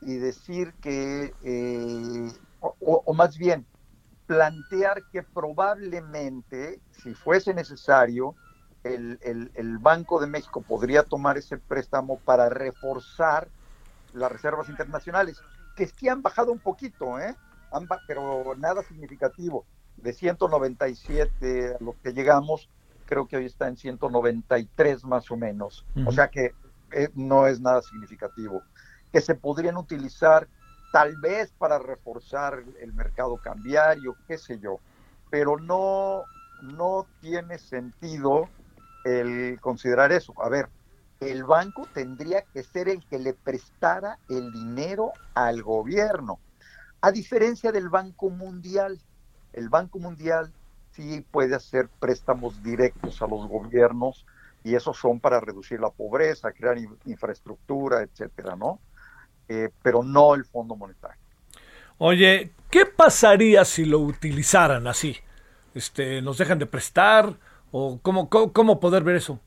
[0.00, 3.66] y decir que, eh, o, más bien,
[4.26, 8.34] plantear que probablemente, si fuese necesario,
[8.84, 13.48] el, el, Banco de México podría tomar ese préstamo para reforzar
[14.14, 15.42] las reservas internacionales,
[15.80, 17.34] que sí han bajado un poquito, ¿eh?
[18.06, 19.64] pero nada significativo.
[19.96, 22.68] De 197 a los que llegamos,
[23.06, 25.86] creo que hoy está en 193 más o menos.
[26.04, 26.52] O sea que
[26.92, 28.62] eh, no es nada significativo.
[29.10, 30.48] Que se podrían utilizar
[30.92, 34.80] tal vez para reforzar el mercado cambiario, qué sé yo,
[35.30, 36.24] pero no,
[36.60, 38.50] no tiene sentido
[39.04, 40.34] el considerar eso.
[40.42, 40.68] A ver,
[41.20, 46.38] el banco tendría que ser el que le prestara el dinero al gobierno,
[47.00, 48.98] a diferencia del Banco Mundial.
[49.52, 50.52] El Banco Mundial
[50.92, 54.24] sí puede hacer préstamos directos a los gobiernos
[54.64, 58.78] y esos son para reducir la pobreza, crear infraestructura, etcétera, ¿no?
[59.48, 61.20] Eh, pero no el Fondo Monetario.
[61.98, 65.16] Oye, ¿qué pasaría si lo utilizaran así?
[65.74, 67.34] Este, ¿Nos dejan de prestar?
[67.72, 69.38] ¿O cómo, cómo, poder ver eso?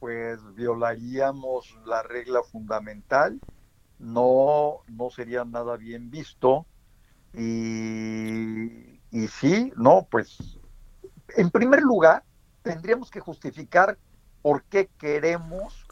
[0.00, 3.38] Pues violaríamos la regla fundamental,
[3.98, 6.66] no, no sería nada bien visto
[7.34, 10.58] y, y sí, no, pues
[11.36, 12.24] en primer lugar
[12.62, 13.98] tendríamos que justificar
[14.42, 15.86] por qué queremos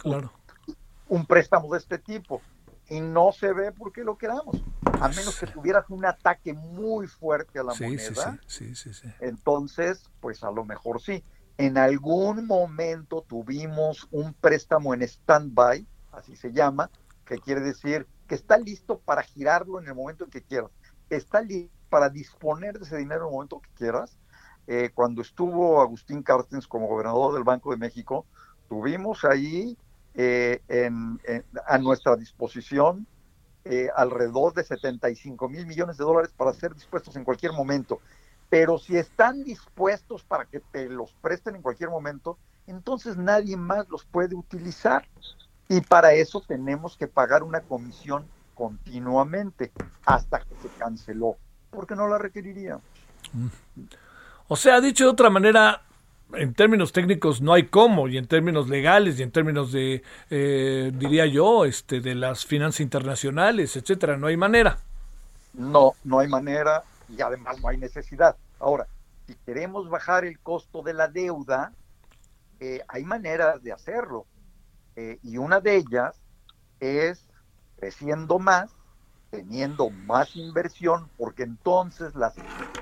[1.08, 2.40] un préstamo de este tipo
[2.88, 4.56] y no se ve por qué lo queramos.
[5.00, 10.10] A menos que tuvieras un ataque muy fuerte a la moneda, sí, sí, sí, entonces,
[10.20, 11.22] pues a lo mejor sí.
[11.58, 16.88] En algún momento tuvimos un préstamo en stand-by, así se llama,
[17.24, 20.70] que quiere decir que está listo para girarlo en el momento en que quieras.
[21.10, 24.16] Está listo para disponer de ese dinero en el momento que quieras.
[24.68, 28.24] Eh, cuando estuvo Agustín Carstens como gobernador del Banco de México,
[28.68, 29.76] tuvimos ahí
[30.14, 30.62] eh,
[31.66, 33.06] a nuestra disposición
[33.64, 38.00] eh, alrededor de 75 mil millones de dólares para ser dispuestos en cualquier momento.
[38.50, 43.88] Pero si están dispuestos para que te los presten en cualquier momento, entonces nadie más
[43.88, 45.06] los puede utilizar.
[45.68, 48.24] Y para eso tenemos que pagar una comisión
[48.54, 49.70] continuamente
[50.04, 51.36] hasta que se canceló,
[51.70, 52.82] porque no la requeriríamos.
[54.48, 55.82] O sea, dicho de otra manera,
[56.32, 60.90] en términos técnicos no hay cómo, y en términos legales, y en términos de, eh,
[60.94, 64.78] diría yo, este, de las finanzas internacionales, etcétera, no hay manera.
[65.52, 68.36] No, no hay manera y además no hay necesidad.
[68.58, 68.86] Ahora,
[69.26, 71.72] si queremos bajar el costo de la deuda,
[72.60, 74.26] eh, hay maneras de hacerlo.
[74.96, 76.20] Eh, y una de ellas
[76.80, 77.26] es
[77.76, 78.70] creciendo más
[79.30, 82.34] teniendo más inversión, porque entonces las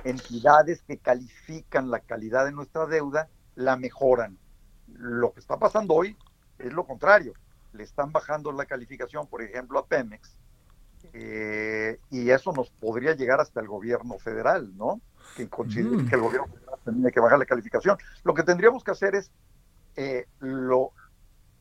[0.05, 4.39] entidades que califican la calidad de nuestra deuda la mejoran.
[4.87, 6.17] Lo que está pasando hoy
[6.59, 7.33] es lo contrario.
[7.73, 10.37] Le están bajando la calificación, por ejemplo, a Pemex,
[11.19, 15.01] eh, y eso nos podría llegar hasta el gobierno federal, ¿no?
[15.35, 16.09] Que considere mm.
[16.09, 17.97] que el gobierno federal tiene que bajar la calificación.
[18.23, 19.31] Lo que tendríamos que hacer es
[19.97, 20.93] eh, lo,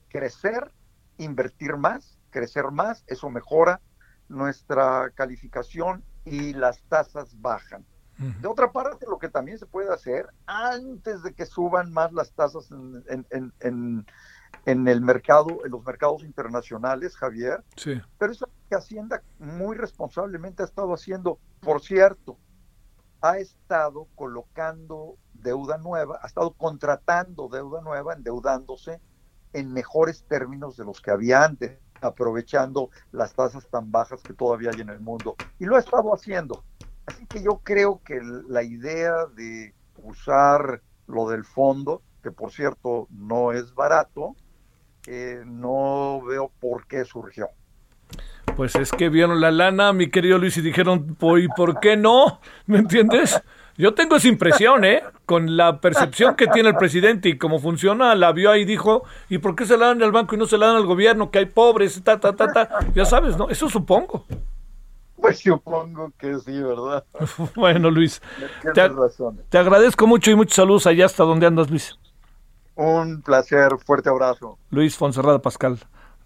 [0.10, 0.74] crecer,
[1.18, 3.80] invertir más, crecer más, eso mejora
[4.28, 7.86] nuestra calificación y las tasas bajan.
[8.18, 12.32] De otra parte, lo que también se puede hacer antes de que suban más las
[12.32, 14.06] tasas en, en, en,
[14.66, 17.64] el mercado, en los mercados internacionales, Javier.
[17.76, 18.02] Sí.
[18.18, 22.38] Pero eso que Hacienda muy responsablemente ha estado haciendo, por cierto,
[23.22, 29.02] ha estado colocando deuda nueva, ha estado contratando deuda nueva, endeudándose
[29.54, 34.72] en mejores términos de los que había antes aprovechando las tasas tan bajas que todavía
[34.74, 35.36] hay en el mundo.
[35.60, 36.64] Y lo ha estado haciendo.
[37.06, 43.08] Así que yo creo que la idea de usar lo del fondo, que por cierto
[43.12, 44.36] no es barato,
[45.08, 47.50] eh, no veo por qué surgió.
[48.56, 52.40] Pues es que vieron la lana, mi querido Luis, y dijeron, ¿y por qué no?
[52.66, 53.42] ¿Me entiendes?
[53.78, 55.04] Yo tengo esa impresión, ¿eh?
[55.26, 59.04] Con la percepción que tiene el presidente y cómo funciona, la vio ahí y dijo,
[59.28, 61.30] ¿y por qué se la dan al banco y no se la dan al gobierno?
[61.30, 62.70] Que hay pobres, ta, ta, ta, ta.
[62.94, 63.50] Ya sabes, ¿no?
[63.50, 64.26] Eso supongo.
[65.18, 67.04] Pues supongo que sí, ¿verdad?
[67.56, 68.22] bueno, Luis,
[68.74, 68.90] te,
[69.50, 71.98] te, agradezco mucho y muchos saludos allá hasta donde andas, Luis.
[72.76, 74.58] Un placer, fuerte abrazo.
[74.70, 75.80] Luis Fonserrada Pascal,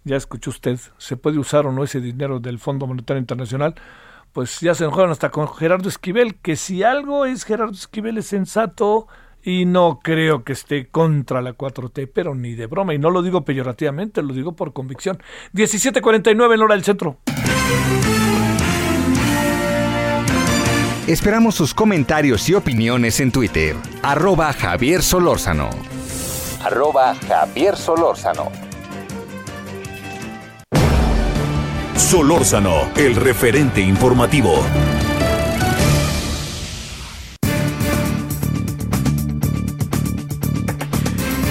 [0.03, 3.75] ya escuchó usted, ¿se puede usar o no ese dinero del Fondo Monetario Internacional?
[4.33, 8.27] pues ya se enojaron hasta con Gerardo Esquivel, que si algo es Gerardo Esquivel es
[8.27, 9.07] sensato
[9.41, 13.21] y no creo que esté contra la 4T, pero ni de broma, y no lo
[13.21, 15.21] digo peyorativamente, lo digo por convicción.
[15.53, 17.17] 17:49 en hora del centro.
[21.07, 23.75] Esperamos sus comentarios y opiniones en Twitter.
[24.03, 25.98] Arroba Javier Solórzano.
[26.63, 28.51] Arroba Javier Solórzano.
[31.95, 34.63] Solórzano, el referente informativo.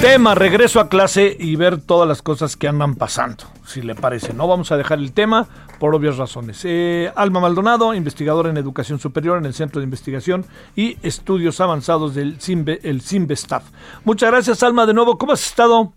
[0.01, 4.33] Tema, regreso a clase y ver todas las cosas que andan pasando, si le parece.
[4.33, 5.49] No vamos a dejar el tema
[5.81, 6.65] por obvias razones.
[6.65, 10.47] Eh, Alma Maldonado, investigadora en educación superior en el Centro de Investigación
[10.77, 13.65] y Estudios Avanzados del CIMBE, el CIMBE Staff.
[14.05, 15.19] Muchas gracias, Alma, de nuevo.
[15.19, 15.93] ¿Cómo has estado?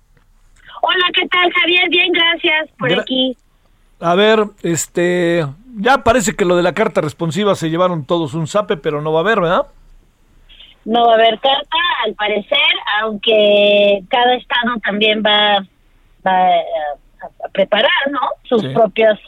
[0.82, 1.88] Hola, ¿qué tal, Javier?
[1.92, 3.38] Bien, gracias por aquí.
[4.00, 5.46] A ver, este,
[5.78, 9.14] ya parece que lo de la carta responsiva se llevaron todos un zape, pero no
[9.14, 9.68] va a haber, ¿verdad?
[10.86, 12.58] No va a haber carta, al parecer,
[13.02, 15.66] aunque cada estado también va,
[16.26, 18.20] va a, preparar, ¿no?
[18.44, 19.20] Sus propios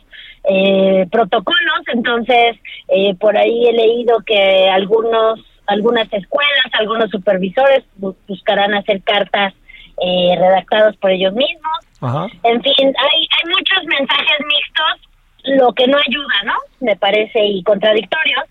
[0.49, 1.81] eh, protocolos.
[1.93, 7.83] Entonces, eh, por ahí he leído que algunos, algunas escuelas, algunos supervisores
[8.27, 9.53] buscarán hacer cartas
[10.01, 12.31] eh, redactadas por ellos mismos.
[12.43, 15.09] En fin, hay, hay muchos mensajes mixtos,
[15.57, 16.53] lo que no ayuda, ¿no?
[16.81, 18.43] Me parece, y contradictorios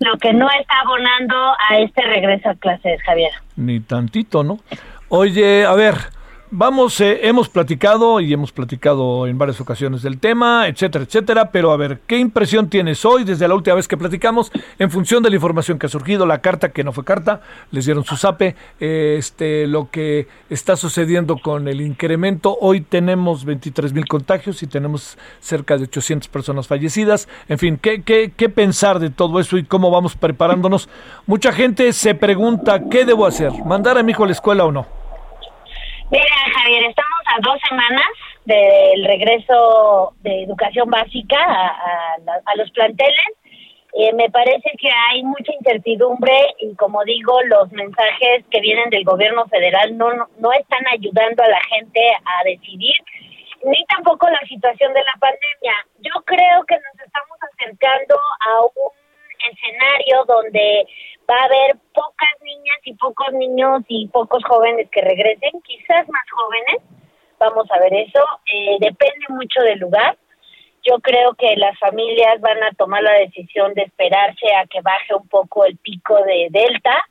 [0.00, 3.32] lo que no está abonando a este regreso a clases, Javier.
[3.56, 4.58] Ni tantito, ¿no?
[5.08, 5.94] Oye, a ver,
[6.56, 11.72] Vamos, eh, hemos platicado y hemos platicado en varias ocasiones del tema, etcétera, etcétera, pero
[11.72, 15.30] a ver, ¿qué impresión tienes hoy desde la última vez que platicamos en función de
[15.30, 17.40] la información que ha surgido, la carta que no fue carta,
[17.72, 23.92] les dieron su zape, este, lo que está sucediendo con el incremento, hoy tenemos 23
[23.92, 29.00] mil contagios y tenemos cerca de 800 personas fallecidas, en fin, ¿qué, qué, ¿qué pensar
[29.00, 30.88] de todo eso y cómo vamos preparándonos?
[31.26, 33.50] Mucha gente se pregunta, ¿qué debo hacer?
[33.66, 35.03] ¿Mandar a mi hijo a la escuela o no?
[36.10, 38.06] Mira, Javier, estamos a dos semanas
[38.44, 43.24] del regreso de educación básica a, los planteles.
[43.96, 49.04] Eh, me parece que hay mucha incertidumbre y como digo, los mensajes que vienen del
[49.04, 52.96] gobierno federal no, no están ayudando a la gente a decidir,
[53.64, 55.86] ni tampoco la situación de la pandemia.
[56.00, 58.92] Yo creo que nos estamos acercando a un
[59.52, 60.86] escenario donde
[61.30, 66.24] va a haber pocas niñas y pocos niños y pocos jóvenes que regresen, quizás más
[66.30, 66.82] jóvenes,
[67.38, 70.16] vamos a ver eso, eh, depende mucho del lugar.
[70.82, 75.14] Yo creo que las familias van a tomar la decisión de esperarse a que baje
[75.14, 77.04] un poco el pico de Delta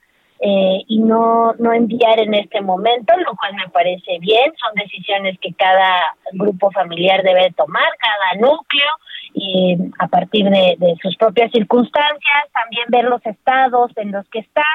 [0.46, 4.52] eh, y no, no enviar en este momento, lo cual me parece bien.
[4.58, 8.90] Son decisiones que cada grupo familiar debe tomar, cada núcleo
[9.34, 14.66] y a partir de, sus propias circunstancias, también ver los estados en los que están.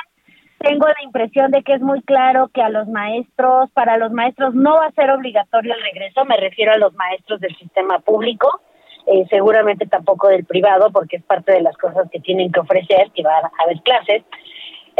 [0.58, 4.54] Tengo la impresión de que es muy claro que a los maestros, para los maestros
[4.54, 8.62] no va a ser obligatorio el regreso, me refiero a los maestros del sistema público,
[9.06, 13.10] eh, seguramente tampoco del privado, porque es parte de las cosas que tienen que ofrecer,
[13.14, 14.24] que van a haber clases,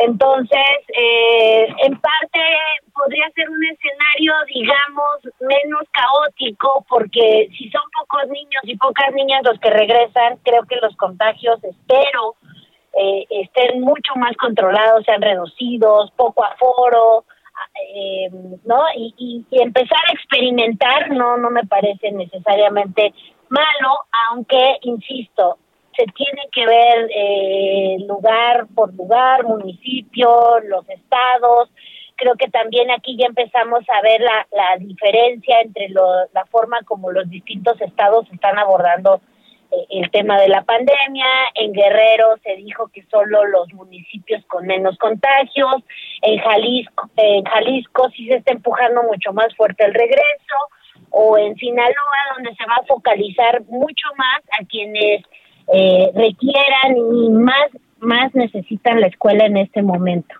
[0.00, 2.38] entonces, eh, en parte
[2.94, 9.42] podría ser un escenario, digamos, menos caótico, porque si son pocos niños y pocas niñas
[9.44, 12.36] los que regresan, creo que los contagios, espero,
[12.96, 17.24] eh, estén mucho más controlados, sean reducidos, poco aforo,
[17.92, 18.28] eh,
[18.64, 18.78] ¿no?
[18.94, 23.12] Y, y, y, empezar a experimentar no, no me parece necesariamente
[23.48, 25.58] malo, aunque, insisto,
[25.98, 31.70] se tiene que ver eh, lugar por lugar, municipio, los estados.
[32.14, 37.10] Creo que también aquí ya empezamos a ver la, la diferencia entre la forma como
[37.10, 39.20] los distintos estados están abordando
[39.72, 41.26] eh, el tema de la pandemia.
[41.54, 45.82] En Guerrero se dijo que solo los municipios con menos contagios.
[46.22, 50.56] En Jalisco, en Jalisco sí se está empujando mucho más fuerte el regreso.
[51.10, 55.24] O en Sinaloa, donde se va a focalizar mucho más a quienes
[55.72, 57.68] eh, requieran y más,
[58.00, 60.34] más necesitan la escuela en este momento.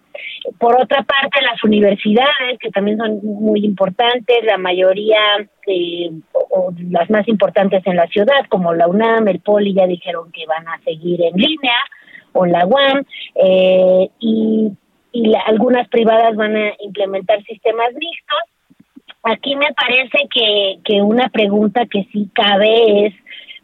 [0.58, 5.18] Por otra parte, las universidades, que también son muy importantes, la mayoría,
[5.66, 10.32] eh, o, las más importantes en la ciudad, como la UNAM, el POLI, ya dijeron
[10.32, 11.78] que van a seguir en línea,
[12.32, 13.04] o la UAM,
[13.34, 14.72] eh, y,
[15.12, 18.40] y algunas privadas van a implementar sistemas mixtos.
[19.24, 23.14] Aquí me parece que, que una pregunta que sí cabe es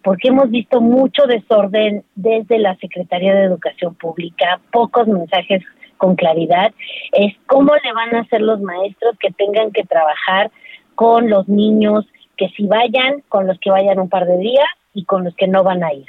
[0.04, 5.62] porque hemos visto mucho desorden desde la Secretaría de Educación Pública, pocos mensajes
[5.96, 6.72] con claridad,
[7.12, 10.50] es cómo le van a hacer los maestros que tengan que trabajar
[10.94, 12.04] con los niños
[12.36, 15.48] que si vayan, con los que vayan un par de días y con los que
[15.48, 16.06] no van a ir.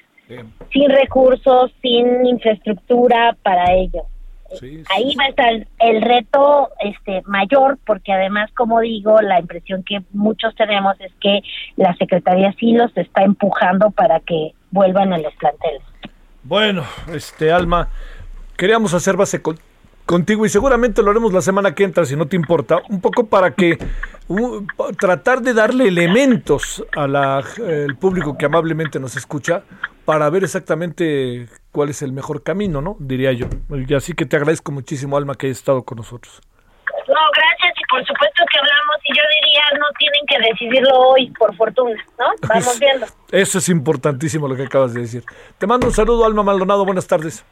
[0.73, 3.75] Sin recursos, sin infraestructura para
[4.89, 10.03] Ahí va a estar el reto este mayor porque además como digo la impresión que
[10.11, 11.41] muchos tenemos es que
[11.75, 15.81] la secretaría sí los está empujando para que vuelvan a los planteles.
[16.43, 17.89] Bueno, este Alma,
[18.55, 19.41] queríamos hacer base
[20.05, 23.25] contigo y seguramente lo haremos la semana que entra si no te importa, un poco
[23.25, 23.79] para que
[24.99, 29.63] tratar de darle elementos al público que amablemente nos escucha
[30.05, 32.95] para ver exactamente cuál es el mejor camino, ¿no?
[32.99, 33.47] Diría yo.
[33.69, 36.41] Y así que te agradezco muchísimo, Alma, que hayas estado con nosotros.
[37.05, 41.29] No, gracias y por supuesto que hablamos y yo diría no tienen que decidirlo hoy,
[41.37, 42.27] por fortuna, ¿no?
[42.47, 43.05] Vamos viendo.
[43.29, 45.25] Eso es importantísimo lo que acabas de decir.
[45.57, 46.85] Te mando un saludo, Alma Maldonado.
[46.85, 47.45] Buenas tardes.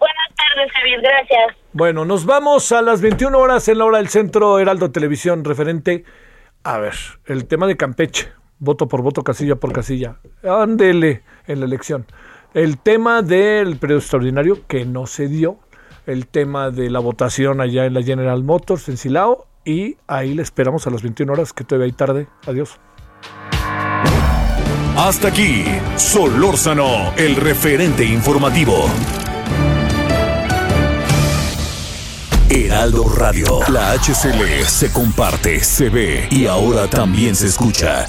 [0.00, 1.00] Buenas tardes, Javier.
[1.00, 1.56] Gracias.
[1.72, 6.02] Bueno, nos vamos a las 21 horas en la hora del Centro Heraldo Televisión referente,
[6.64, 6.94] a ver,
[7.26, 10.16] el tema de Campeche, voto por voto, casilla por casilla.
[10.42, 12.06] Ándele en la elección.
[12.54, 15.58] El tema del periodo extraordinario que no se dio,
[16.06, 20.42] el tema de la votación allá en la General Motors en Silao y ahí le
[20.42, 22.26] esperamos a las 21 horas que todavía hay tarde.
[22.46, 22.78] Adiós.
[24.96, 25.64] Hasta aquí,
[25.96, 28.86] Solórzano, el referente informativo.
[32.48, 38.08] Heraldo Radio, la HCL se comparte, se ve y ahora también se escucha.